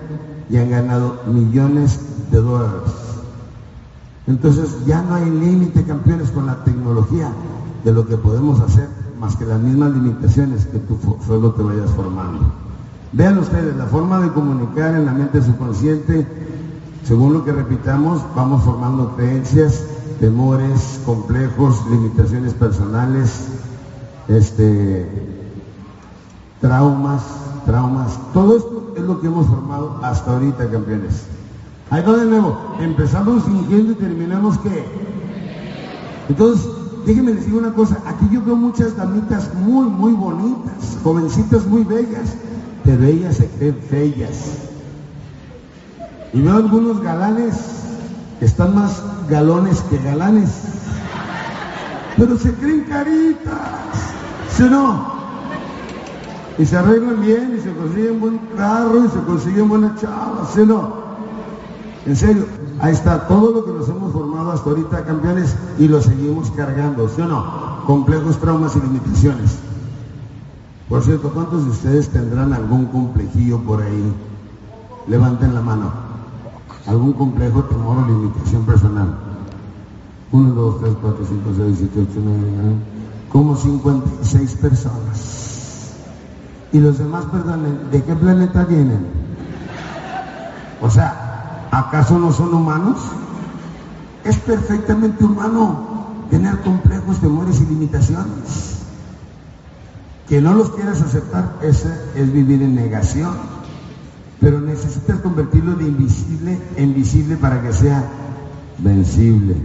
y 0.48 0.56
han 0.58 0.70
ganado 0.70 1.22
millones 1.26 1.98
dólares. 2.38 2.92
Entonces 4.26 4.84
ya 4.86 5.02
no 5.02 5.14
hay 5.14 5.30
límite, 5.30 5.82
campeones, 5.84 6.30
con 6.30 6.46
la 6.46 6.62
tecnología 6.64 7.32
de 7.84 7.92
lo 7.92 8.06
que 8.06 8.16
podemos 8.16 8.60
hacer, 8.60 8.88
más 9.18 9.36
que 9.36 9.44
las 9.44 9.60
mismas 9.60 9.92
limitaciones 9.92 10.66
que 10.66 10.78
tú 10.78 10.98
solo 11.26 11.52
te 11.52 11.62
vayas 11.62 11.90
formando. 11.90 12.52
Vean 13.12 13.38
ustedes, 13.38 13.76
la 13.76 13.86
forma 13.86 14.20
de 14.20 14.32
comunicar 14.32 14.94
en 14.94 15.06
la 15.06 15.12
mente 15.12 15.42
subconsciente, 15.42 16.26
según 17.04 17.32
lo 17.32 17.44
que 17.44 17.52
repitamos, 17.52 18.22
vamos 18.36 18.62
formando 18.62 19.16
creencias, 19.16 19.82
temores, 20.20 21.00
complejos, 21.04 21.84
limitaciones 21.90 22.54
personales, 22.54 23.48
este, 24.28 25.08
traumas, 26.60 27.22
traumas. 27.66 28.16
Todo 28.32 28.56
esto 28.56 28.92
es 28.96 29.02
lo 29.02 29.20
que 29.20 29.26
hemos 29.26 29.46
formado 29.46 29.98
hasta 30.02 30.32
ahorita, 30.32 30.70
campeones. 30.70 31.24
Ahí 31.90 32.04
va 32.06 32.16
de 32.16 32.26
nuevo. 32.26 32.56
Empezamos 32.80 33.44
fingiendo 33.44 33.92
y 33.92 33.96
terminamos 33.96 34.58
qué. 34.58 34.84
Entonces, 36.28 36.68
déjenme 37.04 37.32
decir 37.32 37.54
una 37.54 37.72
cosa. 37.72 38.00
Aquí 38.06 38.28
yo 38.30 38.42
veo 38.42 38.54
muchas 38.54 38.96
damitas 38.96 39.52
muy, 39.54 39.86
muy 39.86 40.12
bonitas, 40.12 40.98
jovencitas 41.02 41.66
muy 41.66 41.82
bellas, 41.82 42.36
pero 42.84 43.04
ellas 43.04 43.36
se 43.36 43.48
creen 43.48 43.76
feas. 43.88 44.58
Y 46.32 46.40
veo 46.40 46.56
algunos 46.56 47.02
galanes 47.02 47.56
que 48.38 48.44
están 48.44 48.76
más 48.76 49.02
galones 49.28 49.80
que 49.82 49.98
galanes, 49.98 50.50
pero 52.16 52.38
se 52.38 52.54
creen 52.54 52.84
caritas. 52.84 53.58
¿Sí 54.56 54.62
o 54.62 54.70
no? 54.70 55.20
Y 56.56 56.66
se 56.66 56.76
arreglan 56.76 57.20
bien 57.20 57.56
y 57.58 57.60
se 57.60 57.72
consiguen 57.72 58.20
buen 58.20 58.38
carro 58.56 59.04
y 59.04 59.08
se 59.08 59.20
consiguen 59.24 59.68
buenas 59.68 60.00
chavas, 60.00 60.52
¿sí 60.54 60.60
no? 60.64 60.99
En 62.06 62.16
serio, 62.16 62.46
ahí 62.80 62.92
está 62.92 63.28
todo 63.28 63.52
lo 63.52 63.64
que 63.64 63.72
nos 63.72 63.88
hemos 63.88 64.12
formado 64.12 64.52
hasta 64.52 64.70
ahorita, 64.70 65.04
campeones, 65.04 65.54
y 65.78 65.86
lo 65.86 66.00
seguimos 66.00 66.50
cargando, 66.52 67.08
¿sí 67.08 67.20
o 67.20 67.26
no? 67.26 67.84
Complejos, 67.86 68.38
traumas 68.38 68.74
y 68.76 68.80
limitaciones. 68.80 69.58
Por 70.88 71.02
cierto, 71.02 71.30
¿cuántos 71.30 71.64
de 71.64 71.70
ustedes 71.70 72.08
tendrán 72.08 72.52
algún 72.52 72.86
complejillo 72.86 73.58
por 73.60 73.82
ahí? 73.82 74.12
Levanten 75.06 75.54
la 75.54 75.60
mano. 75.60 75.92
¿Algún 76.86 77.12
complejo, 77.12 77.64
temor 77.64 77.98
o 77.98 78.06
limitación 78.06 78.64
personal? 78.64 79.14
1, 80.32 80.54
2, 80.54 80.80
3, 80.80 80.96
4, 81.02 81.26
5, 81.28 81.50
6, 81.56 81.76
7, 81.78 82.06
8, 82.10 82.20
9, 82.24 82.38
9. 82.62 82.74
Como 83.30 83.56
56 83.56 84.54
personas. 84.56 85.92
Y 86.72 86.80
los 86.80 86.98
demás, 86.98 87.24
perdonen, 87.26 87.90
¿de 87.90 88.02
qué 88.02 88.14
planeta 88.14 88.64
vienen? 88.64 89.06
O 90.80 90.88
sea, 90.88 91.29
¿Acaso 91.70 92.18
no 92.18 92.32
son 92.32 92.52
humanos? 92.52 92.98
Es 94.24 94.36
perfectamente 94.38 95.24
humano 95.24 95.90
tener 96.30 96.58
complejos, 96.60 97.18
temores 97.18 97.60
y 97.60 97.66
limitaciones. 97.66 98.80
Que 100.28 100.40
no 100.40 100.54
los 100.54 100.70
quieras 100.70 101.00
aceptar, 101.00 101.56
ese 101.62 101.92
es 102.14 102.32
vivir 102.32 102.62
en 102.62 102.74
negación. 102.74 103.34
Pero 104.40 104.60
necesitas 104.60 105.20
convertirlo 105.20 105.74
de 105.74 105.84
invisible 105.84 106.58
en 106.76 106.94
visible 106.94 107.36
para 107.36 107.60
que 107.62 107.72
sea 107.72 108.04
vencible. 108.78 109.56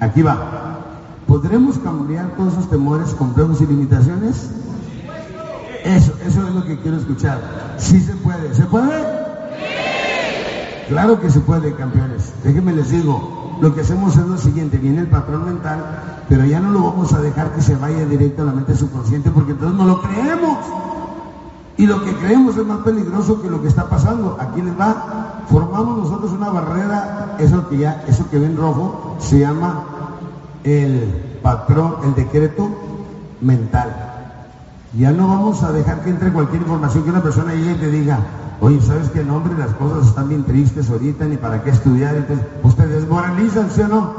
Aquí 0.00 0.22
va. 0.22 0.78
¿Podremos 1.26 1.78
cambiar 1.78 2.36
todos 2.36 2.52
esos 2.54 2.70
temores, 2.70 3.14
complejos 3.14 3.60
y 3.60 3.66
limitaciones? 3.66 4.50
Eso, 5.84 6.12
eso 6.24 6.46
es 6.46 6.54
lo 6.54 6.64
que 6.64 6.78
quiero 6.78 6.98
escuchar. 6.98 7.40
Sí 7.78 8.00
se 8.00 8.14
puede. 8.16 8.54
¿Se 8.54 8.64
puede? 8.66 9.21
Claro 10.88 11.20
que 11.20 11.30
se 11.30 11.40
puede, 11.40 11.74
campeones. 11.74 12.32
Déjenme 12.44 12.72
les 12.72 12.90
digo, 12.90 13.56
lo 13.60 13.74
que 13.74 13.82
hacemos 13.82 14.16
es 14.16 14.26
lo 14.26 14.36
siguiente, 14.36 14.78
viene 14.78 15.00
el 15.00 15.08
patrón 15.08 15.44
mental, 15.44 16.24
pero 16.28 16.44
ya 16.44 16.60
no 16.60 16.70
lo 16.70 16.82
vamos 16.82 17.12
a 17.12 17.20
dejar 17.20 17.52
que 17.52 17.62
se 17.62 17.76
vaya 17.76 18.04
directo 18.06 18.42
a 18.42 18.46
la 18.46 18.52
mente 18.52 18.74
subconsciente 18.74 19.30
porque 19.30 19.52
entonces 19.52 19.78
no 19.78 19.84
lo 19.84 20.02
creemos. 20.02 20.58
Y 21.76 21.86
lo 21.86 22.04
que 22.04 22.14
creemos 22.16 22.56
es 22.56 22.66
más 22.66 22.78
peligroso 22.78 23.40
que 23.40 23.48
lo 23.48 23.62
que 23.62 23.68
está 23.68 23.88
pasando. 23.88 24.36
Aquí 24.40 24.60
les 24.60 24.78
va, 24.78 25.44
formamos 25.48 25.98
nosotros 25.98 26.32
una 26.32 26.50
barrera, 26.50 27.36
eso 27.38 27.68
que 27.68 27.78
ya, 27.78 28.04
eso 28.06 28.28
que 28.30 28.38
ven 28.38 28.56
rojo, 28.56 29.16
se 29.18 29.40
llama 29.40 29.84
el 30.64 31.38
patrón, 31.42 31.96
el 32.04 32.14
decreto 32.14 32.68
mental. 33.40 33.94
Ya 34.96 35.10
no 35.12 35.28
vamos 35.28 35.62
a 35.62 35.72
dejar 35.72 36.02
que 36.02 36.10
entre 36.10 36.32
cualquier 36.32 36.62
información 36.62 37.04
que 37.04 37.10
una 37.10 37.22
persona 37.22 37.54
llegue 37.54 37.72
y 37.72 37.76
te 37.76 37.90
diga, 37.90 38.18
Oye, 38.62 38.80
¿sabes 38.80 39.10
qué 39.10 39.24
nombre? 39.24 39.58
Las 39.58 39.72
cosas 39.72 40.06
están 40.06 40.28
bien 40.28 40.44
tristes 40.44 40.88
ahorita, 40.88 41.24
ni 41.24 41.36
para 41.36 41.64
qué 41.64 41.70
estudiar. 41.70 42.14
Entonces, 42.14 42.46
ustedes 42.62 43.02
desmoralizan, 43.02 43.68
¿sí 43.72 43.80
o 43.80 43.88
no? 43.88 44.12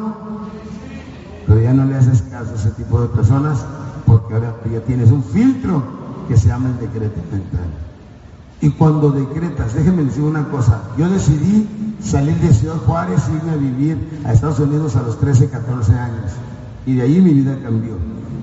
Pero 1.48 1.62
ya 1.62 1.74
no 1.74 1.86
le 1.86 1.96
haces 1.96 2.22
caso 2.24 2.52
a 2.52 2.56
ese 2.56 2.72
tipo 2.72 3.00
de 3.00 3.08
personas 3.08 3.66
porque 4.06 4.34
ahora 4.34 4.54
ya 4.70 4.82
tienes 4.82 5.12
un 5.12 5.24
filtro 5.24 5.82
que 6.28 6.36
se 6.36 6.50
llama 6.50 6.68
el 6.68 6.78
decreto 6.78 7.22
mental. 7.32 7.68
Y 8.60 8.70
cuando 8.72 9.12
decretas, 9.12 9.76
déjenme 9.76 10.04
decir 10.04 10.24
una 10.24 10.44
cosa, 10.50 10.82
yo 10.98 11.08
decidí 11.08 11.96
salir 12.02 12.36
de 12.36 12.54
Ciudad 12.54 12.80
Juárez 12.86 13.22
y 13.30 13.38
irme 13.38 13.52
a 13.52 13.56
vivir 13.56 14.22
a 14.26 14.34
Estados 14.34 14.60
Unidos 14.60 14.98
a 14.98 15.04
los 15.04 15.22
13, 15.22 15.48
14 15.52 15.94
años. 15.94 16.32
Y 16.86 16.96
de 16.96 17.04
ahí 17.04 17.22
mi 17.22 17.34
vida 17.34 17.58
cambió. 17.64 17.94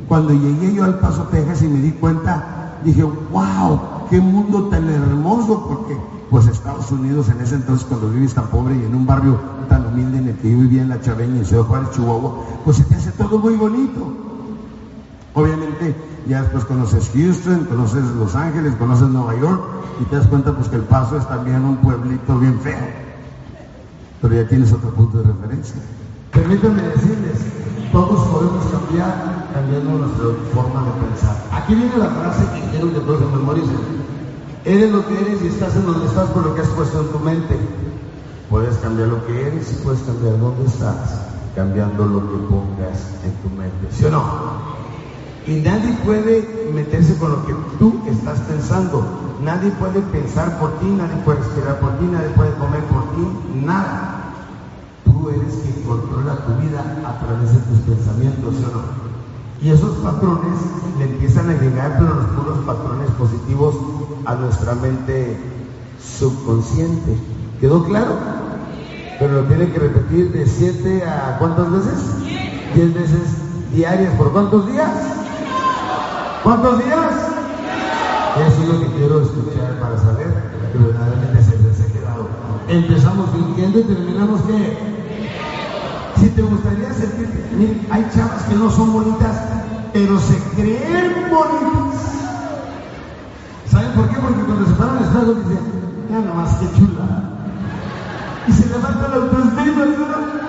Cuando 0.08 0.32
llegué 0.32 0.72
yo 0.72 0.84
al 0.84 0.98
Paso, 0.98 1.24
Texas 1.24 1.60
y 1.60 1.68
me 1.68 1.80
di 1.80 1.90
cuenta, 1.90 2.78
dije, 2.84 3.02
wow, 3.02 3.99
qué 4.10 4.20
mundo 4.20 4.64
tan 4.64 4.88
hermoso, 4.88 5.66
porque 5.68 5.96
pues 6.28 6.46
Estados 6.46 6.90
Unidos 6.90 7.28
en 7.28 7.40
ese 7.40 7.54
entonces 7.54 7.86
cuando 7.88 8.10
vives 8.10 8.34
tan 8.34 8.48
pobre 8.48 8.76
y 8.76 8.84
en 8.84 8.94
un 8.94 9.06
barrio 9.06 9.38
tan 9.68 9.86
humilde 9.86 10.18
en 10.18 10.28
el 10.28 10.36
que 10.36 10.50
yo 10.50 10.58
vivía 10.58 10.82
en 10.82 10.88
La 10.88 11.00
Chaveña, 11.00 11.38
en 11.38 11.44
Ciudad 11.44 11.62
Juárez, 11.64 11.90
Chihuahua, 11.92 12.44
pues 12.64 12.76
se 12.76 12.84
te 12.84 12.96
hace 12.96 13.12
todo 13.12 13.38
muy 13.38 13.54
bonito. 13.54 14.12
Obviamente 15.34 15.94
ya 16.26 16.42
después 16.42 16.64
conoces 16.64 17.10
Houston, 17.14 17.64
conoces 17.66 18.04
Los 18.18 18.34
Ángeles, 18.34 18.74
conoces 18.74 19.08
Nueva 19.08 19.36
York 19.38 19.62
y 20.00 20.04
te 20.04 20.16
das 20.16 20.26
cuenta 20.26 20.52
pues 20.54 20.68
que 20.68 20.76
El 20.76 20.82
Paso 20.82 21.16
es 21.16 21.28
también 21.28 21.64
un 21.64 21.76
pueblito 21.76 22.36
bien 22.38 22.58
feo. 22.60 22.78
Pero 24.20 24.34
ya 24.34 24.48
tienes 24.48 24.72
otro 24.72 24.90
punto 24.90 25.18
de 25.18 25.32
referencia. 25.32 25.76
Permítanme 26.32 26.82
decirles, 26.82 27.46
todos 27.92 28.28
podemos 28.28 28.64
cambiar 28.66 29.39
cambiando 29.52 29.98
nuestra 29.98 30.26
forma 30.54 30.84
de 30.84 30.92
pensar. 31.06 31.36
Aquí 31.52 31.74
viene 31.74 31.96
la 31.96 32.10
frase 32.10 32.44
que 32.54 32.70
quiero 32.70 32.92
que 32.92 33.00
todos 33.00 33.20
memoricen. 33.32 33.78
Eres 34.64 34.90
lo 34.92 35.06
que 35.06 35.20
eres 35.20 35.42
y 35.42 35.46
estás 35.46 35.74
en 35.76 35.86
donde 35.86 36.06
estás 36.06 36.28
por 36.30 36.44
lo 36.44 36.54
que 36.54 36.60
has 36.60 36.68
puesto 36.68 37.00
en 37.00 37.08
tu 37.08 37.18
mente. 37.18 37.58
Puedes 38.50 38.76
cambiar 38.76 39.08
lo 39.08 39.26
que 39.26 39.46
eres 39.46 39.72
y 39.72 39.84
puedes 39.84 40.00
cambiar 40.02 40.38
dónde 40.38 40.66
estás, 40.66 41.20
cambiando 41.54 42.04
lo 42.04 42.20
que 42.20 42.36
pongas 42.48 43.14
en 43.24 43.32
tu 43.42 43.56
mente. 43.56 43.86
¿Sí 43.90 44.04
o 44.04 44.10
no? 44.10 44.24
Y 45.46 45.60
nadie 45.60 45.96
puede 46.04 46.70
meterse 46.74 47.16
con 47.16 47.30
lo 47.30 47.46
que 47.46 47.54
tú 47.78 48.02
estás 48.06 48.38
pensando. 48.40 49.04
Nadie 49.42 49.70
puede 49.72 50.02
pensar 50.02 50.58
por 50.58 50.78
ti, 50.78 50.86
nadie 50.86 51.16
puede 51.24 51.38
respirar 51.38 51.80
por 51.80 51.98
ti, 51.98 52.04
nadie 52.04 52.28
puede 52.30 52.52
comer 52.54 52.84
por 52.84 53.02
ti, 53.14 53.64
nada. 53.64 54.34
Tú 55.04 55.30
eres 55.30 55.54
quien 55.62 55.82
controla 55.86 56.36
tu 56.44 56.54
vida 56.60 56.84
a 57.06 57.18
través 57.24 57.52
de 57.54 57.60
tus 57.60 57.78
pensamientos, 57.80 58.56
¿sí 58.56 58.64
o 58.64 58.76
no? 58.76 59.09
Y 59.62 59.70
esos 59.70 59.96
patrones 59.98 60.58
le 60.98 61.04
empiezan 61.04 61.50
a 61.50 61.54
llegar, 61.54 61.96
pero 61.98 62.14
los 62.14 62.26
puros 62.26 62.58
patrones 62.64 63.10
positivos 63.18 63.74
a 64.24 64.34
nuestra 64.34 64.74
mente 64.74 65.38
subconsciente. 66.02 67.16
¿Quedó 67.60 67.84
claro? 67.84 68.16
Pero 69.18 69.34
lo 69.34 69.42
tiene 69.44 69.70
que 69.70 69.78
repetir 69.78 70.32
de 70.32 70.46
7 70.46 71.04
a 71.04 71.36
cuántas 71.38 71.70
veces? 71.72 71.98
10 72.74 72.94
veces 72.94 73.20
diarias. 73.74 74.14
¿Por 74.14 74.32
cuántos 74.32 74.66
días? 74.66 74.90
¿Cuántos 76.42 76.78
días? 76.78 77.12
Eso 78.46 78.62
es 78.62 78.68
lo 78.68 78.80
que 78.80 78.86
quiero 78.96 79.20
escuchar 79.20 79.78
para 79.78 79.98
saber 79.98 80.32
que 80.72 80.78
verdaderamente 80.78 81.42
se 81.42 81.58
les 81.58 81.80
ha 81.80 81.92
quedado. 81.92 82.28
Empezamos 82.68 83.28
fingiendo 83.30 83.80
y 83.80 83.82
terminamos 83.82 84.40
qué? 84.42 84.89
Si 86.20 86.28
te 86.28 86.42
gustaría 86.42 86.92
sentirte, 86.92 87.88
hay 87.90 88.06
chavas 88.14 88.42
que 88.42 88.54
no 88.54 88.70
son 88.70 88.92
bonitas, 88.92 89.36
pero 89.94 90.20
se 90.20 90.36
creen 90.54 91.30
bonitas. 91.30 91.96
¿Saben 93.70 93.92
por 93.92 94.06
qué? 94.10 94.16
Porque 94.20 94.42
cuando 94.42 94.66
se 94.66 94.74
paran 94.74 94.98
al 94.98 95.04
espejo 95.04 95.32
dicen, 95.32 95.58
ya 96.10 96.18
nomás 96.18 96.56
qué 96.56 96.66
chula. 96.76 97.24
Y 98.46 98.52
se 98.52 98.66
levanta 98.66 99.08
la 99.08 99.16
autoestima, 99.16 99.84
¿no? 99.86 100.40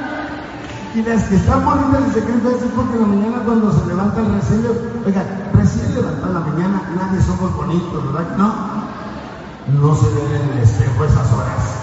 Y 0.94 1.04
las 1.04 1.24
que 1.24 1.36
están 1.38 1.64
bonitas 1.64 2.02
y 2.10 2.12
se 2.16 2.20
creen 2.26 2.42
feas 2.42 2.62
es 2.64 2.72
porque 2.76 2.96
en 2.96 3.02
la 3.04 3.08
mañana 3.08 3.44
cuando 3.46 3.72
se 3.72 3.86
levanta 3.88 4.20
el 4.20 4.34
recién, 4.34 4.66
oiga, 5.06 5.24
recién 5.54 5.96
levantado 5.96 6.28
en 6.28 6.34
la 6.34 6.40
mañana, 6.52 6.82
nadie 6.98 7.22
somos 7.22 7.56
bonitos, 7.56 8.12
¿verdad 8.12 8.36
no? 8.38 8.54
No 9.80 9.96
se 9.96 10.08
ven 10.08 10.52
en 10.52 10.58
el 10.58 10.64
esas 10.64 11.32
horas. 11.32 11.81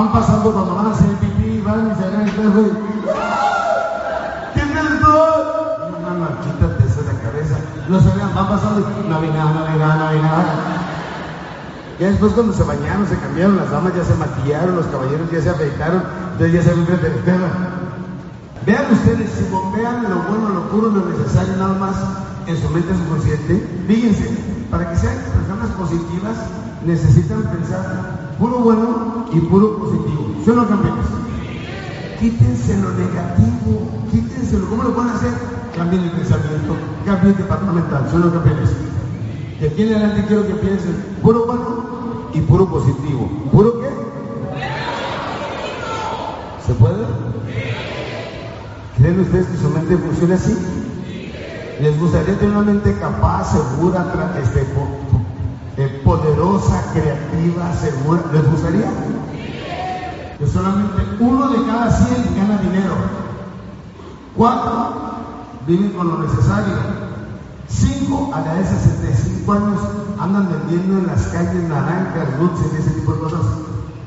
Van 0.00 0.12
pasando 0.12 0.50
cuando 0.50 0.74
van 0.76 0.86
a 0.86 0.90
hacer 0.92 1.08
pipí, 1.20 1.60
van 1.60 1.92
y 1.92 1.94
se 2.00 2.08
en 2.08 2.20
el 2.22 2.28
espejo 2.28 2.60
y 2.62 2.70
¿Qué 4.54 4.60
es 4.62 5.00
todo? 5.02 5.92
Una 6.00 6.14
marchita 6.24 6.78
te 6.78 6.84
hace 6.84 7.02
la 7.04 7.20
cabeza. 7.20 7.56
Se 7.86 8.16
vean, 8.16 8.34
van 8.34 8.48
pasando 8.48 8.80
y 8.80 9.08
no 9.10 9.20
vi 9.20 9.28
nada, 9.28 9.52
no 9.52 9.66
vi 9.70 9.78
nada, 9.78 9.96
no 9.96 10.12
vi 10.14 10.22
nada. 10.22 10.44
Ya 11.98 12.06
después 12.06 12.32
cuando 12.32 12.54
se 12.54 12.62
bañaron, 12.62 13.06
se 13.08 13.18
cambiaron, 13.18 13.58
las 13.58 13.70
damas 13.70 13.94
ya 13.94 14.02
se 14.02 14.14
maquillaron, 14.14 14.76
los 14.76 14.86
caballeros 14.86 15.30
ya 15.30 15.42
se 15.42 15.50
afeitaron, 15.50 16.02
entonces 16.32 16.52
ya 16.54 16.62
se 16.62 16.74
ven 16.76 16.86
frente 16.86 17.30
al. 17.32 17.40
Vean 18.64 18.92
ustedes, 18.94 19.30
si 19.32 19.44
bombean 19.52 20.04
lo 20.04 20.16
bueno, 20.22 20.48
lo 20.48 20.62
puro, 20.70 20.88
lo 20.88 21.04
necesario 21.10 21.58
nada 21.58 21.74
más 21.74 21.96
en 22.46 22.56
su 22.56 22.70
mente 22.70 22.96
subconsciente, 22.96 23.84
fíjense, 23.86 24.30
para 24.70 24.88
que 24.88 24.96
sean 24.96 25.16
personas 25.36 25.68
positivas 25.76 26.38
necesitan 26.86 27.42
pensar 27.42 28.19
puro 28.40 28.58
bueno 28.60 29.26
y 29.32 29.40
puro 29.40 29.76
positivo. 29.76 30.34
¿Sí 30.42 30.50
o 30.50 30.54
no, 30.54 30.66
campeones? 30.66 31.04
Quítense 32.18 32.76
lo 32.78 32.90
negativo, 32.92 33.88
quítenselo. 34.10 34.66
¿Cómo 34.68 34.82
lo 34.82 34.94
pueden 34.94 35.10
hacer? 35.10 35.32
Cambien 35.76 36.02
el 36.04 36.10
pensamiento, 36.10 36.74
cambien 37.04 37.36
el 37.38 37.44
patrón 37.44 37.74
mental. 37.76 38.08
¿Sí 38.10 38.16
o 38.16 38.18
no, 38.18 38.32
campeones? 38.32 38.70
De 39.60 39.68
aquí 39.68 39.82
en 39.82 39.94
adelante 39.94 40.24
quiero 40.26 40.46
que 40.46 40.54
piensen 40.54 40.96
puro 41.22 41.44
bueno 41.44 41.84
y 42.32 42.40
puro 42.40 42.66
positivo. 42.66 43.30
¿Puro 43.52 43.78
qué? 43.80 43.90
¿Se 46.66 46.72
puede? 46.74 47.04
¿Creen 48.96 49.20
ustedes 49.20 49.46
que 49.46 49.56
su 49.58 49.68
mente 49.68 49.96
funciona 49.98 50.34
así? 50.36 50.56
¿Les 51.80 51.98
gustaría 51.98 52.38
tener 52.38 52.56
una 52.56 52.72
mente 52.72 52.94
capaz, 52.98 53.52
segura, 53.52 54.34
este, 54.42 54.66
poderosa, 56.10 56.82
creativa, 56.92 57.72
segura? 57.72 58.24
¿Les 58.32 58.50
gustaría? 58.50 58.90
Que 60.38 60.46
solamente 60.46 61.02
uno 61.20 61.50
de 61.50 61.66
cada 61.66 61.88
cien 61.88 62.34
gana 62.34 62.58
dinero. 62.58 62.94
Cuatro 64.36 64.94
viven 65.68 65.90
con 65.90 66.08
lo 66.08 66.18
necesario. 66.18 66.74
Cinco 67.68 68.32
a 68.34 68.40
la 68.40 68.54
de 68.54 68.66
65 68.66 69.52
años 69.52 69.80
andan 70.18 70.48
vendiendo 70.50 70.98
en 70.98 71.06
las 71.06 71.22
calles 71.28 71.68
naranjas, 71.68 72.38
dulces 72.40 72.66
y 72.74 72.76
ese 72.78 72.90
tipo 72.90 73.12
de 73.12 73.20
cosas 73.20 73.46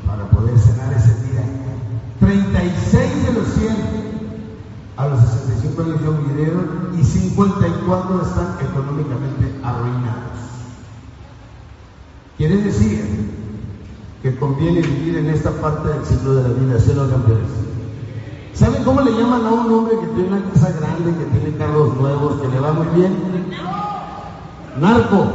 para 0.05 0.29
poder 0.29 0.59
cenar 0.59 0.91
ese 0.91 1.15
día. 1.23 1.45
36 2.19 3.27
de 3.27 3.33
los 3.33 3.47
100 3.47 3.77
a 4.97 5.07
los 5.07 5.19
65 5.21 5.81
años 5.81 6.01
ya 6.01 6.11
murieron 6.11 6.89
y 6.99 7.03
54 7.05 8.21
están 8.21 8.57
económicamente 8.59 9.57
arruinados. 9.63 10.52
Quiere 12.43 12.61
decir 12.61 12.99
que 14.21 14.35
conviene 14.35 14.81
vivir 14.81 15.15
en 15.15 15.29
esta 15.29 15.49
parte 15.49 15.87
del 15.87 16.03
ciclo 16.03 16.35
de 16.35 16.43
la 16.43 16.49
vida, 16.49 16.77
¿sí 16.77 16.91
los 16.93 17.09
campeones? 17.09 17.47
¿Saben 18.53 18.83
cómo 18.83 18.99
le 18.99 19.11
llaman 19.11 19.45
a 19.45 19.51
un 19.51 19.71
hombre 19.71 19.97
que 19.97 20.07
tiene 20.07 20.27
una 20.27 20.43
casa 20.51 20.73
grande, 20.77 21.17
que 21.17 21.39
tiene 21.39 21.57
carros 21.57 21.95
nuevos, 21.95 22.41
que 22.41 22.49
le 22.49 22.59
va 22.59 22.73
muy 22.73 22.87
bien? 22.99 23.15
Narco. 24.77 25.25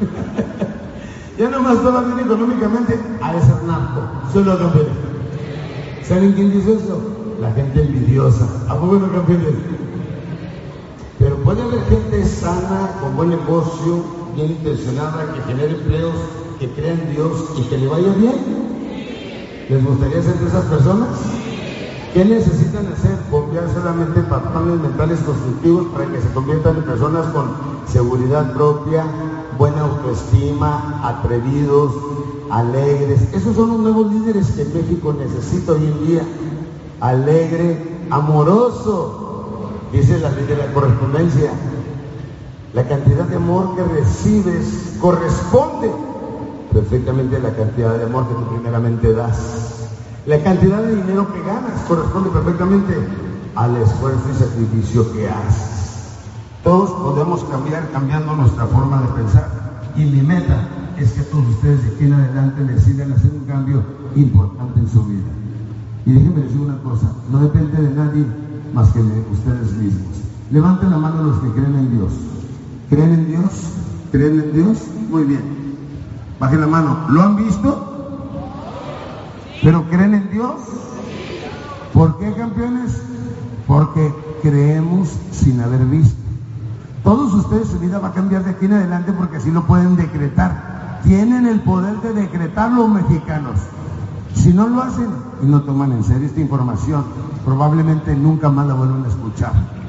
ya 1.38 1.48
nomás 1.50 1.80
todo 1.80 2.04
bien 2.06 2.26
económicamente, 2.26 2.98
a 3.22 3.40
ser 3.40 3.62
narco. 3.62 4.00
¿Sí 4.32 4.42
los 4.42 4.58
campeones? 4.58 4.92
¿Saben 6.02 6.32
quién 6.32 6.50
dice 6.50 6.74
eso? 6.74 7.00
La 7.40 7.52
gente 7.52 7.82
envidiosa. 7.82 8.48
¿A 8.68 8.74
poco 8.74 8.96
no 8.96 9.12
campeones? 9.12 9.54
Pero 11.20 11.36
puede 11.36 11.62
haber 11.62 11.84
gente 11.84 12.24
sana, 12.24 12.90
con 13.00 13.14
buen 13.14 13.28
negocio, 13.28 14.23
bien 14.34 14.50
intencionada, 14.52 15.32
que 15.32 15.40
genere 15.42 15.74
empleos, 15.74 16.14
que 16.58 16.68
crea 16.70 16.92
en 16.92 17.12
Dios 17.12 17.32
y 17.58 17.62
que 17.62 17.78
le 17.78 17.88
vaya 17.88 18.12
bien. 18.14 18.34
¿Les 19.68 19.84
gustaría 19.84 20.22
ser 20.22 20.38
de 20.38 20.46
esas 20.46 20.64
personas? 20.66 21.08
¿Qué 22.12 22.24
necesitan 22.24 22.86
hacer? 22.92 23.18
Confiar 23.30 23.68
solamente 23.72 24.20
patrones 24.22 24.80
mentales 24.80 25.20
constructivos 25.20 25.86
para 25.88 26.06
que 26.06 26.20
se 26.20 26.28
conviertan 26.32 26.76
en 26.76 26.82
personas 26.84 27.26
con 27.28 27.50
seguridad 27.86 28.52
propia, 28.52 29.04
buena 29.58 29.80
autoestima, 29.80 31.00
atrevidos, 31.02 31.92
alegres. 32.50 33.22
Esos 33.32 33.56
son 33.56 33.70
los 33.70 33.78
nuevos 33.80 34.12
líderes 34.12 34.50
que 34.52 34.64
México 34.64 35.12
necesita 35.18 35.72
hoy 35.72 35.86
en 35.86 36.06
día. 36.06 36.22
Alegre, 37.00 37.98
amoroso, 38.10 39.70
dice 39.92 40.18
la 40.18 40.30
ley 40.30 40.46
de 40.46 40.56
la 40.56 40.72
correspondencia. 40.72 41.50
La 42.74 42.82
cantidad 42.88 43.24
de 43.28 43.36
amor 43.36 43.76
que 43.76 43.84
recibes 43.84 44.98
corresponde 45.00 45.92
perfectamente 46.72 47.36
a 47.36 47.38
la 47.38 47.54
cantidad 47.54 47.96
de 47.96 48.04
amor 48.06 48.26
que 48.26 48.34
tú 48.34 48.48
primeramente 48.52 49.12
das. 49.12 49.86
La 50.26 50.42
cantidad 50.42 50.82
de 50.82 50.96
dinero 50.96 51.32
que 51.32 51.40
ganas 51.42 51.80
corresponde 51.86 52.30
perfectamente 52.30 52.94
al 53.54 53.76
esfuerzo 53.76 54.24
y 54.28 54.34
sacrificio 54.34 55.12
que 55.12 55.28
haces. 55.28 56.18
Todos 56.64 56.90
podemos 56.90 57.44
cambiar 57.44 57.88
cambiando 57.92 58.34
nuestra 58.34 58.66
forma 58.66 59.02
de 59.02 59.22
pensar. 59.22 59.48
Y 59.94 60.06
mi 60.06 60.22
meta 60.22 60.66
es 60.98 61.12
que 61.12 61.22
todos 61.22 61.46
ustedes 61.46 61.80
de 61.80 61.94
aquí 61.94 62.06
en 62.06 62.14
adelante 62.14 62.64
decidan 62.64 63.12
hacer 63.12 63.30
un 63.30 63.44
cambio 63.44 63.84
importante 64.16 64.80
en 64.80 64.88
su 64.88 65.04
vida. 65.04 65.30
Y 66.06 66.14
déjenme 66.14 66.42
decir 66.42 66.60
una 66.60 66.78
cosa, 66.78 67.06
no 67.30 67.38
depende 67.38 67.80
de 67.80 67.94
nadie 67.94 68.26
más 68.72 68.88
que 68.88 68.98
de 69.00 69.24
ustedes 69.30 69.72
mismos. 69.74 70.16
Levanten 70.50 70.90
la 70.90 70.98
mano 70.98 71.22
los 71.22 71.38
que 71.38 71.52
creen 71.52 71.76
en 71.76 71.98
Dios. 71.98 72.33
¿Creen 72.94 73.12
en 73.12 73.26
Dios? 73.26 73.50
¿Creen 74.12 74.40
en 74.40 74.52
Dios? 74.52 74.78
Muy 75.10 75.24
bien. 75.24 75.42
Bajen 76.38 76.60
la 76.60 76.68
mano. 76.68 77.06
¿Lo 77.08 77.22
han 77.22 77.34
visto? 77.34 78.28
¿Pero 79.64 79.82
creen 79.90 80.14
en 80.14 80.30
Dios? 80.30 80.54
¿Por 81.92 82.16
qué, 82.18 82.32
campeones? 82.34 83.02
Porque 83.66 84.14
creemos 84.42 85.08
sin 85.32 85.60
haber 85.60 85.84
visto. 85.86 86.14
Todos 87.02 87.34
ustedes 87.34 87.66
su 87.66 87.80
vida 87.80 87.98
va 87.98 88.08
a 88.08 88.12
cambiar 88.12 88.44
de 88.44 88.50
aquí 88.50 88.66
en 88.66 88.74
adelante 88.74 89.12
porque 89.12 89.38
así 89.38 89.50
lo 89.50 89.66
pueden 89.66 89.96
decretar. 89.96 91.00
Tienen 91.02 91.46
el 91.46 91.62
poder 91.62 92.00
de 92.00 92.12
decretar 92.12 92.70
los 92.70 92.88
mexicanos. 92.88 93.58
Si 94.34 94.52
no 94.52 94.68
lo 94.68 94.80
hacen 94.80 95.08
y 95.42 95.46
no 95.46 95.62
toman 95.62 95.90
en 95.90 96.04
serio 96.04 96.28
esta 96.28 96.40
información, 96.40 97.02
probablemente 97.44 98.14
nunca 98.14 98.50
más 98.50 98.68
la 98.68 98.74
vuelvan 98.74 99.04
a 99.04 99.08
escuchar 99.08 99.83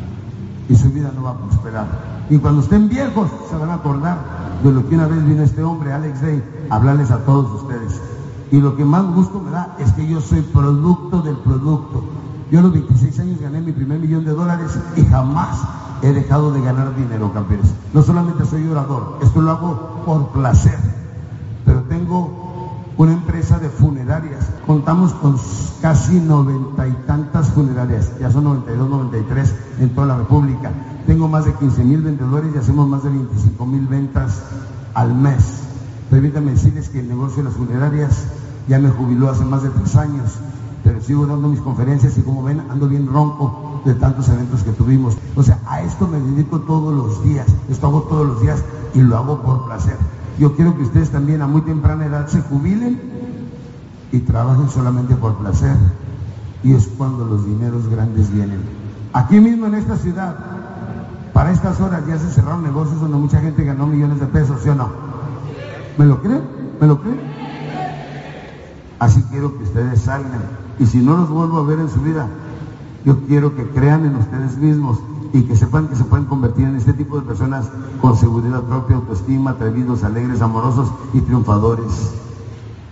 y 0.70 0.76
su 0.76 0.90
vida 0.92 1.12
no 1.16 1.24
va 1.24 1.32
a 1.32 1.38
prosperar. 1.38 1.86
Y 2.30 2.38
cuando 2.38 2.62
estén 2.62 2.90
viejos 2.90 3.30
se 3.50 3.58
van 3.58 3.70
a 3.70 3.76
acordar 3.76 4.18
de 4.64 4.72
lo 4.72 4.88
que 4.88 4.96
una 4.96 5.08
vez 5.08 5.24
vino 5.26 5.44
este 5.44 5.64
hombre, 5.64 5.94
Alex 5.94 6.22
Day, 6.22 6.44
a 6.70 6.76
hablarles 6.76 7.12
a 7.12 7.20
todos 7.20 7.62
ustedes. 7.62 8.02
Y 8.52 8.60
lo 8.60 8.76
que 8.76 8.86
más 8.86 9.06
gusto 9.14 9.40
me 9.40 9.52
da 9.52 9.76
es 9.80 9.92
que 9.94 10.08
yo 10.08 10.22
soy 10.22 10.42
producto 10.42 11.22
del 11.22 11.38
producto. 11.38 12.04
Yo 12.52 12.60
a 12.60 12.62
los 12.64 12.74
26 12.74 13.20
años 13.20 13.42
gané 13.42 13.62
mi 13.62 13.72
primer 13.72 14.00
millón 14.00 14.24
de 14.26 14.32
dólares 14.32 14.78
y 14.96 15.04
jamás 15.06 15.60
he 16.02 16.14
dejado 16.14 16.52
de 16.52 16.62
ganar 16.62 16.96
dinero, 16.96 17.32
campeones. 17.34 17.74
No 17.94 18.02
solamente 18.02 18.46
soy 18.46 18.68
orador, 18.68 19.18
esto 19.22 19.42
lo 19.42 19.52
hago 19.52 20.04
por 20.06 20.30
placer, 20.30 20.78
pero 21.66 21.82
tengo 21.84 22.45
una 22.98 23.14
empresa 23.14 23.60
de 23.60 23.70
funerarias. 23.70 24.46
Contamos 24.66 25.14
con 25.14 25.38
casi 25.82 26.20
noventa 26.20 26.88
y 26.88 26.94
tantas 27.06 27.50
funerarias, 27.50 28.12
ya 28.20 28.32
son 28.32 28.46
92, 28.46 28.90
93 28.90 29.56
en 29.80 29.90
toda 29.90 30.08
la 30.08 30.18
República. 30.18 30.72
Tengo 31.06 31.28
más 31.28 31.46
de 31.46 31.54
15 31.54 31.84
mil 31.84 32.02
vendedores 32.02 32.54
y 32.56 32.58
hacemos 32.58 32.88
más 32.88 33.04
de 33.04 33.10
25 33.10 33.66
mil 33.66 33.88
ventas 33.88 34.42
al 34.94 35.14
mes. 35.14 35.62
Permítanme 36.10 36.52
decirles 36.52 36.90
que 36.90 37.00
el 37.00 37.10
negocio 37.10 37.38
de 37.38 37.50
las 37.50 37.54
funerarias 37.54 38.26
ya 38.68 38.80
me 38.80 38.90
jubiló 38.90 39.30
hace 39.30 39.44
más 39.44 39.64
de 39.64 39.70
tres 39.70 39.96
años, 39.96 40.32
pero 40.84 41.02
sigo 41.02 41.26
dando 41.26 41.48
mis 41.50 41.60
conferencias 41.60 42.18
y 42.18 42.22
como 42.22 42.44
ven 42.44 42.62
ando 42.70 42.88
bien 42.88 43.08
ronco 43.08 43.82
de 43.86 43.94
tantos 43.96 44.30
eventos 44.30 44.64
que 44.64 44.72
tuvimos. 44.72 45.18
O 45.36 45.44
sea, 45.44 45.60
a 45.68 45.82
esto 45.82 46.08
me 46.08 46.20
dedico 46.20 46.62
todos 46.62 46.94
los 46.94 47.24
días, 47.24 47.48
esto 47.70 47.88
hago 47.88 48.04
todos 48.04 48.26
los 48.26 48.42
días 48.42 48.64
y 48.94 49.02
lo 49.02 49.18
hago 49.18 49.42
por 49.42 49.66
placer. 49.66 49.98
Yo 50.38 50.56
quiero 50.56 50.76
que 50.76 50.84
ustedes 50.84 51.12
también 51.12 51.42
a 51.42 51.48
muy 51.48 51.62
temprana 51.62 52.06
edad 52.06 52.28
se 52.28 52.42
jubilen 52.42 53.00
y 54.12 54.20
trabajen 54.20 54.70
solamente 54.70 55.16
por 55.16 55.38
placer. 55.38 55.76
Y 56.64 56.74
es 56.74 56.88
cuando 56.98 57.26
los 57.26 57.46
dineros 57.46 57.88
grandes 57.88 58.32
vienen. 58.34 58.60
Aquí 59.14 59.40
mismo 59.40 59.68
en 59.68 59.76
esta 59.76 59.96
ciudad, 59.98 60.36
para 61.34 61.52
estas 61.52 61.80
horas 61.80 62.06
ya 62.08 62.18
se 62.18 62.30
cerraron 62.32 62.64
negocios 62.64 63.00
donde 63.00 63.18
mucha 63.18 63.40
gente 63.40 63.64
ganó 63.64 63.88
millones 63.88 64.20
de 64.20 64.26
pesos, 64.26 64.62
¿sí 64.62 64.70
o 64.70 64.76
no? 64.76 64.90
¿Me 65.98 66.06
lo 66.06 66.22
creen? 66.22 66.42
¿Me 66.82 66.88
lo 66.88 67.00
creen? 67.02 67.20
Así 69.00 69.24
quiero 69.30 69.58
que 69.58 69.64
ustedes 69.64 70.02
salgan. 70.02 70.42
Y 70.80 70.86
si 70.86 70.98
no 70.98 71.16
los 71.16 71.30
vuelvo 71.30 71.60
a 71.60 71.64
ver 71.64 71.80
en 71.80 71.90
su 71.90 72.02
vida, 72.02 72.28
yo 73.06 73.20
quiero 73.28 73.56
que 73.56 73.70
crean 73.70 74.06
en 74.06 74.16
ustedes 74.16 74.58
mismos 74.58 75.00
y 75.36 75.44
que 75.44 75.56
sepan 75.58 75.90
que 75.90 75.98
se 75.98 76.06
pueden 76.06 76.26
convertir 76.28 76.66
en 76.66 76.78
este 76.78 76.94
tipo 76.94 77.18
de 77.18 77.24
personas 77.24 77.70
con 78.02 78.16
seguridad 78.16 78.64
propia, 78.64 78.96
autoestima, 78.96 79.52
atrevidos, 79.52 80.06
alegres, 80.06 80.42
amorosos 80.42 80.88
y 81.14 81.20
triunfadores. 81.20 82.14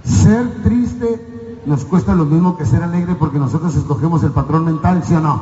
Ser 0.03 0.61
triste 0.61 1.61
nos 1.65 1.85
cuesta 1.85 2.13
lo 2.13 2.25
mismo 2.25 2.57
que 2.57 2.65
ser 2.65 2.83
alegre 2.83 3.15
porque 3.15 3.39
nosotros 3.39 3.73
escogemos 3.77 4.23
el 4.23 4.31
patrón 4.31 4.65
mental, 4.65 5.01
¿sí 5.05 5.13
o 5.15 5.21
no? 5.21 5.41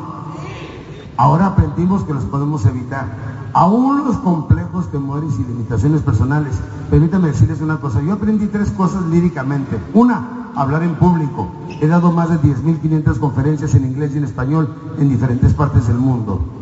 Ahora 1.17 1.47
aprendimos 1.47 2.03
que 2.03 2.13
los 2.13 2.23
podemos 2.25 2.67
evitar. 2.67 3.07
Aún 3.53 4.05
los 4.05 4.17
complejos, 4.17 4.91
temores 4.91 5.33
y 5.39 5.43
limitaciones 5.43 6.03
personales. 6.03 6.53
Permítanme 6.91 7.29
decirles 7.29 7.61
una 7.61 7.77
cosa. 7.77 7.99
Yo 8.03 8.13
aprendí 8.13 8.45
tres 8.45 8.69
cosas 8.69 9.03
líricamente. 9.07 9.75
Una, 9.95 10.51
hablar 10.55 10.83
en 10.83 10.93
público. 10.95 11.47
He 11.81 11.87
dado 11.87 12.11
más 12.11 12.29
de 12.29 12.39
10.500 12.39 13.17
conferencias 13.17 13.73
en 13.73 13.85
inglés 13.85 14.11
y 14.13 14.19
en 14.19 14.25
español 14.25 14.69
en 14.99 15.09
diferentes 15.09 15.55
partes 15.55 15.87
del 15.87 15.97
mundo. 15.97 16.60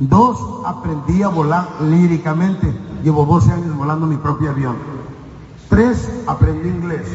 Dos, 0.00 0.38
aprendí 0.64 1.22
a 1.22 1.28
volar 1.28 1.68
líricamente. 1.82 2.72
Llevo 3.02 3.24
12 3.24 3.52
años 3.52 3.76
volando 3.76 4.06
mi 4.06 4.16
propio 4.16 4.50
avión. 4.50 4.76
Tres, 5.68 6.08
aprendí 6.26 6.68
inglés. 6.68 7.06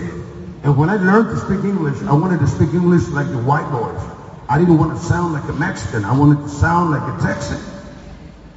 And 0.63 0.77
when 0.77 0.89
I 0.89 0.97
learned 0.97 1.29
to 1.29 1.37
speak 1.37 1.63
English, 1.63 2.01
I 2.03 2.13
wanted 2.13 2.39
to 2.39 2.47
speak 2.47 2.73
English 2.73 3.09
like 3.09 3.29
the 3.29 3.37
white 3.37 3.69
boys. 3.71 4.01
I 4.49 4.59
didn't 4.59 4.77
want 4.77 4.93
to 4.93 4.99
sound 4.99 5.33
like 5.33 5.47
a 5.49 5.53
Mexican. 5.53 6.05
I 6.05 6.11
wanted 6.11 6.41
to 6.43 6.49
sound 6.49 6.91
like 6.91 7.03
a 7.03 7.17
Texan. 7.21 7.59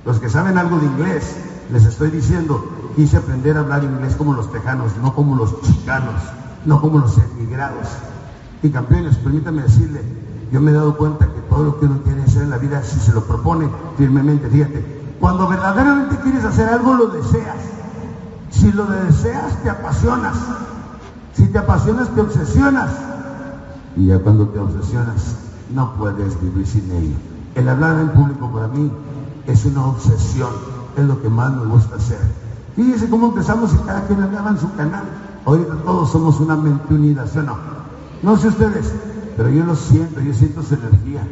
Los 0.05 0.21
que 0.21 0.29
saben 0.29 0.59
algo 0.59 0.79
de 0.79 0.87
inglés, 0.87 1.37
les 1.73 1.85
estoy 1.85 2.11
diciendo, 2.11 2.65
quise 2.95 3.17
aprender 3.17 3.57
a 3.57 3.61
hablar 3.61 3.85
inglés 3.85 4.15
como 4.17 4.35
los 4.35 4.51
tejanos, 4.53 4.97
no 5.03 5.15
como 5.15 5.35
los 5.37 5.61
chicanos, 5.63 6.15
no 6.65 6.81
como 6.81 6.99
los 6.99 7.17
emigrados. 7.19 7.89
Y 8.63 8.71
campeones, 8.71 9.17
permítanme 9.17 9.63
decirle, 9.63 10.01
yo 10.53 10.61
me 10.61 10.71
he 10.71 10.75
dado 10.75 10.97
cuenta 10.97 11.27
que 11.27 11.41
todo 11.49 11.65
lo 11.65 11.81
que 11.81 11.87
uno 11.87 12.03
quiere 12.03 12.26
en 12.47 12.51
la 12.51 12.59
vida, 12.59 12.83
si 12.83 12.99
se 12.99 13.13
lo 13.13 13.25
propone 13.25 13.69
firmemente, 13.99 14.49
fíjate, 14.49 14.85
cuando 15.21 15.49
verdaderamente 15.49 16.17
quieres 16.19 16.45
hacer 16.45 16.69
algo, 16.69 16.95
lo 16.95 17.07
deseas. 17.09 17.57
Si 18.51 18.73
lo 18.73 18.87
deseas, 18.87 19.63
te 19.63 19.71
apasionas. 19.71 20.37
Si 21.35 21.47
te 21.49 21.59
apasionas, 21.59 22.09
te 22.15 22.21
obsesionas. 22.21 22.91
Y 23.97 24.07
ya 24.07 24.19
cuando 24.21 24.49
te 24.49 24.59
obsesionas, 24.59 25.37
no 25.75 25.95
puedes 25.95 26.41
vivir 26.41 26.67
sin 26.67 26.91
ello. 26.91 27.17
El 27.55 27.69
hablar 27.69 27.99
en 27.99 28.11
público 28.11 28.51
para 28.51 28.69
mí 28.69 28.91
es 29.47 29.65
una 29.65 29.87
obsesión, 29.87 30.51
es 30.97 31.05
lo 31.05 31.21
que 31.21 31.29
más 31.29 31.53
me 31.53 31.67
gusta 31.67 31.97
hacer. 31.97 32.21
Fíjense 32.77 33.09
cómo 33.09 33.29
empezamos 33.29 33.73
y 33.75 33.79
cada 33.79 34.07
quien 34.07 34.23
hablaba 34.23 34.51
en 34.51 34.59
su 34.59 34.73
canal. 34.75 35.05
Ahorita 35.45 35.75
todos 35.85 36.11
somos 36.11 36.39
una 36.41 36.57
mente 36.57 36.95
unida, 36.95 37.27
¿sí 37.27 37.39
o 37.39 37.43
no? 37.43 37.57
No 38.23 38.37
sé 38.37 38.49
ustedes, 38.49 38.93
pero 39.37 39.49
yo 39.49 39.65
lo 39.65 39.75
siento, 39.75 40.21
yo 40.21 40.35
siento 40.35 40.63
su 40.63 40.75
energía. 40.75 41.27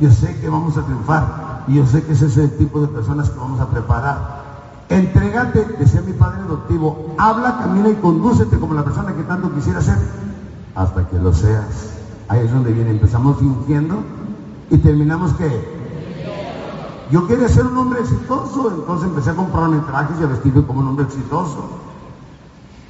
Yo 0.00 0.10
sé 0.10 0.40
que 0.40 0.48
vamos 0.48 0.76
a 0.76 0.82
triunfar 0.82 1.64
y 1.68 1.74
yo 1.74 1.86
sé 1.86 2.02
que 2.02 2.12
es 2.12 2.22
ese 2.22 2.48
tipo 2.48 2.80
de 2.80 2.88
personas 2.88 3.28
que 3.28 3.38
vamos 3.38 3.60
a 3.60 3.68
preparar. 3.68 4.40
Entrégate, 4.88 5.64
decía 5.78 6.00
mi 6.00 6.12
padre 6.14 6.40
adoptivo, 6.42 7.14
habla, 7.18 7.58
camina 7.58 7.90
y 7.90 7.94
condúcete 7.96 8.58
como 8.58 8.74
la 8.74 8.82
persona 8.82 9.14
que 9.14 9.22
tanto 9.22 9.54
quisiera 9.54 9.80
ser, 9.80 9.98
hasta 10.74 11.06
que 11.06 11.18
lo 11.18 11.32
seas. 11.32 11.90
Ahí 12.28 12.40
es 12.46 12.50
donde 12.50 12.72
viene, 12.72 12.90
empezamos 12.90 13.38
fingiendo 13.38 14.02
y 14.70 14.78
terminamos 14.78 15.32
que 15.34 15.80
yo 17.10 17.26
quería 17.26 17.48
ser 17.48 17.66
un 17.66 17.76
hombre 17.76 18.00
exitoso, 18.00 18.70
entonces 18.70 19.08
empecé 19.08 19.30
a 19.30 19.34
comprarme 19.34 19.78
trajes 19.80 20.16
y 20.20 20.24
a 20.24 20.26
vestirme 20.28 20.64
como 20.64 20.80
un 20.80 20.88
hombre 20.88 21.04
exitoso. 21.04 21.68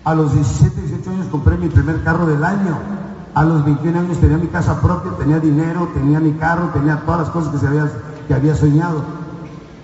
A 0.05 0.15
los 0.15 0.33
17, 0.33 0.81
18 0.81 1.11
años 1.11 1.27
compré 1.31 1.57
mi 1.57 1.69
primer 1.69 2.05
carro 2.05 2.27
del 2.27 2.45
año. 2.45 3.00
A 3.35 3.45
los 3.45 3.65
21 3.65 3.99
años 3.99 4.19
tenía 4.19 4.39
mi 4.39 4.49
casa 4.49 4.81
propia, 4.81 5.13
tenía 5.13 5.39
dinero, 5.39 5.89
tenía 5.95 6.19
mi 6.19 6.33
carro, 6.33 6.71
tenía 6.73 7.01
todas 7.05 7.21
las 7.21 7.31
cosas 7.31 7.53
que, 7.53 7.59
se 7.59 7.69
había, 7.69 7.91
que 8.27 8.35
había 8.35 8.55
soñado. 8.57 9.03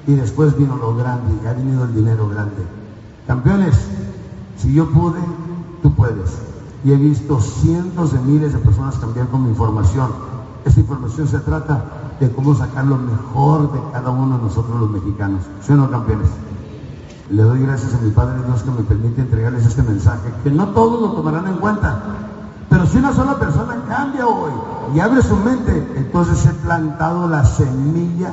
Y 0.06 0.14
después 0.14 0.56
vino 0.56 0.76
lo 0.76 0.96
grande, 0.96 1.48
ha 1.48 1.52
venido 1.52 1.84
el 1.84 1.94
dinero 1.94 2.28
grande. 2.28 2.64
Campeones, 3.26 3.74
si 4.56 4.72
yo 4.72 4.88
pude, 4.90 5.20
tú 5.82 5.94
puedes. 5.94 6.38
Y 6.84 6.92
he 6.92 6.96
visto 6.96 7.40
cientos 7.40 8.12
de 8.12 8.20
miles 8.20 8.52
de 8.52 8.58
personas 8.58 8.96
cambiar 8.96 9.28
con 9.28 9.44
mi 9.44 9.50
información. 9.50 10.10
Esta 10.64 10.80
información 10.80 11.28
se 11.28 11.38
trata 11.38 11.84
de 12.18 12.30
cómo 12.32 12.54
sacar 12.54 12.84
lo 12.84 12.96
mejor 12.96 13.72
de 13.72 13.78
cada 13.92 14.10
uno 14.10 14.38
de 14.38 14.44
nosotros 14.44 14.80
los 14.80 14.90
mexicanos. 14.90 15.42
¿Sí 15.60 15.72
o 15.72 15.76
no, 15.76 15.90
campeones? 15.90 16.28
Le 17.30 17.42
doy 17.42 17.60
gracias 17.62 17.94
a 17.94 17.98
mi 17.98 18.10
Padre 18.10 18.44
Dios 18.46 18.62
que 18.62 18.70
me 18.70 18.82
permite 18.82 19.20
entregarles 19.20 19.66
este 19.66 19.82
mensaje, 19.82 20.32
que 20.44 20.50
no 20.50 20.68
todos 20.68 21.00
lo 21.00 21.12
tomarán 21.12 21.46
en 21.48 21.56
cuenta, 21.56 22.02
pero 22.76 22.88
si 22.88 22.98
una 22.98 23.14
sola 23.14 23.38
persona 23.38 23.82
cambia 23.88 24.26
hoy 24.26 24.52
y 24.94 25.00
abre 25.00 25.22
su 25.22 25.34
mente, 25.34 25.72
entonces 25.96 26.44
he 26.44 26.52
plantado 26.52 27.26
la 27.26 27.42
semilla 27.42 28.30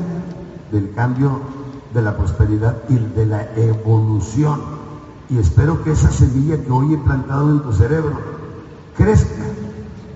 del 0.69 0.93
cambio, 0.93 1.39
de 1.93 2.01
la 2.01 2.17
prosperidad 2.17 2.75
y 2.89 2.95
de 2.95 3.25
la 3.25 3.47
evolución. 3.55 4.59
Y 5.29 5.37
espero 5.37 5.81
que 5.81 5.93
esa 5.93 6.11
semilla 6.11 6.61
que 6.61 6.69
hoy 6.69 6.93
he 6.93 6.97
plantado 6.97 7.51
en 7.51 7.61
tu 7.61 7.71
cerebro 7.71 8.19
crezca 8.97 9.45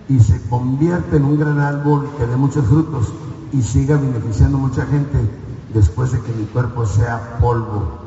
y 0.09 0.19
se 0.19 0.41
convierta 0.49 1.15
en 1.15 1.23
un 1.23 1.39
gran 1.39 1.59
árbol 1.59 2.09
que 2.17 2.27
dé 2.27 2.35
muchos 2.35 2.65
frutos 2.65 3.13
y 3.53 3.61
siga 3.61 3.95
beneficiando 3.95 4.57
a 4.57 4.59
mucha 4.59 4.85
gente 4.87 5.19
después 5.73 6.11
de 6.11 6.19
que 6.19 6.33
mi 6.33 6.43
cuerpo 6.47 6.85
sea 6.85 7.37
polvo. 7.39 8.06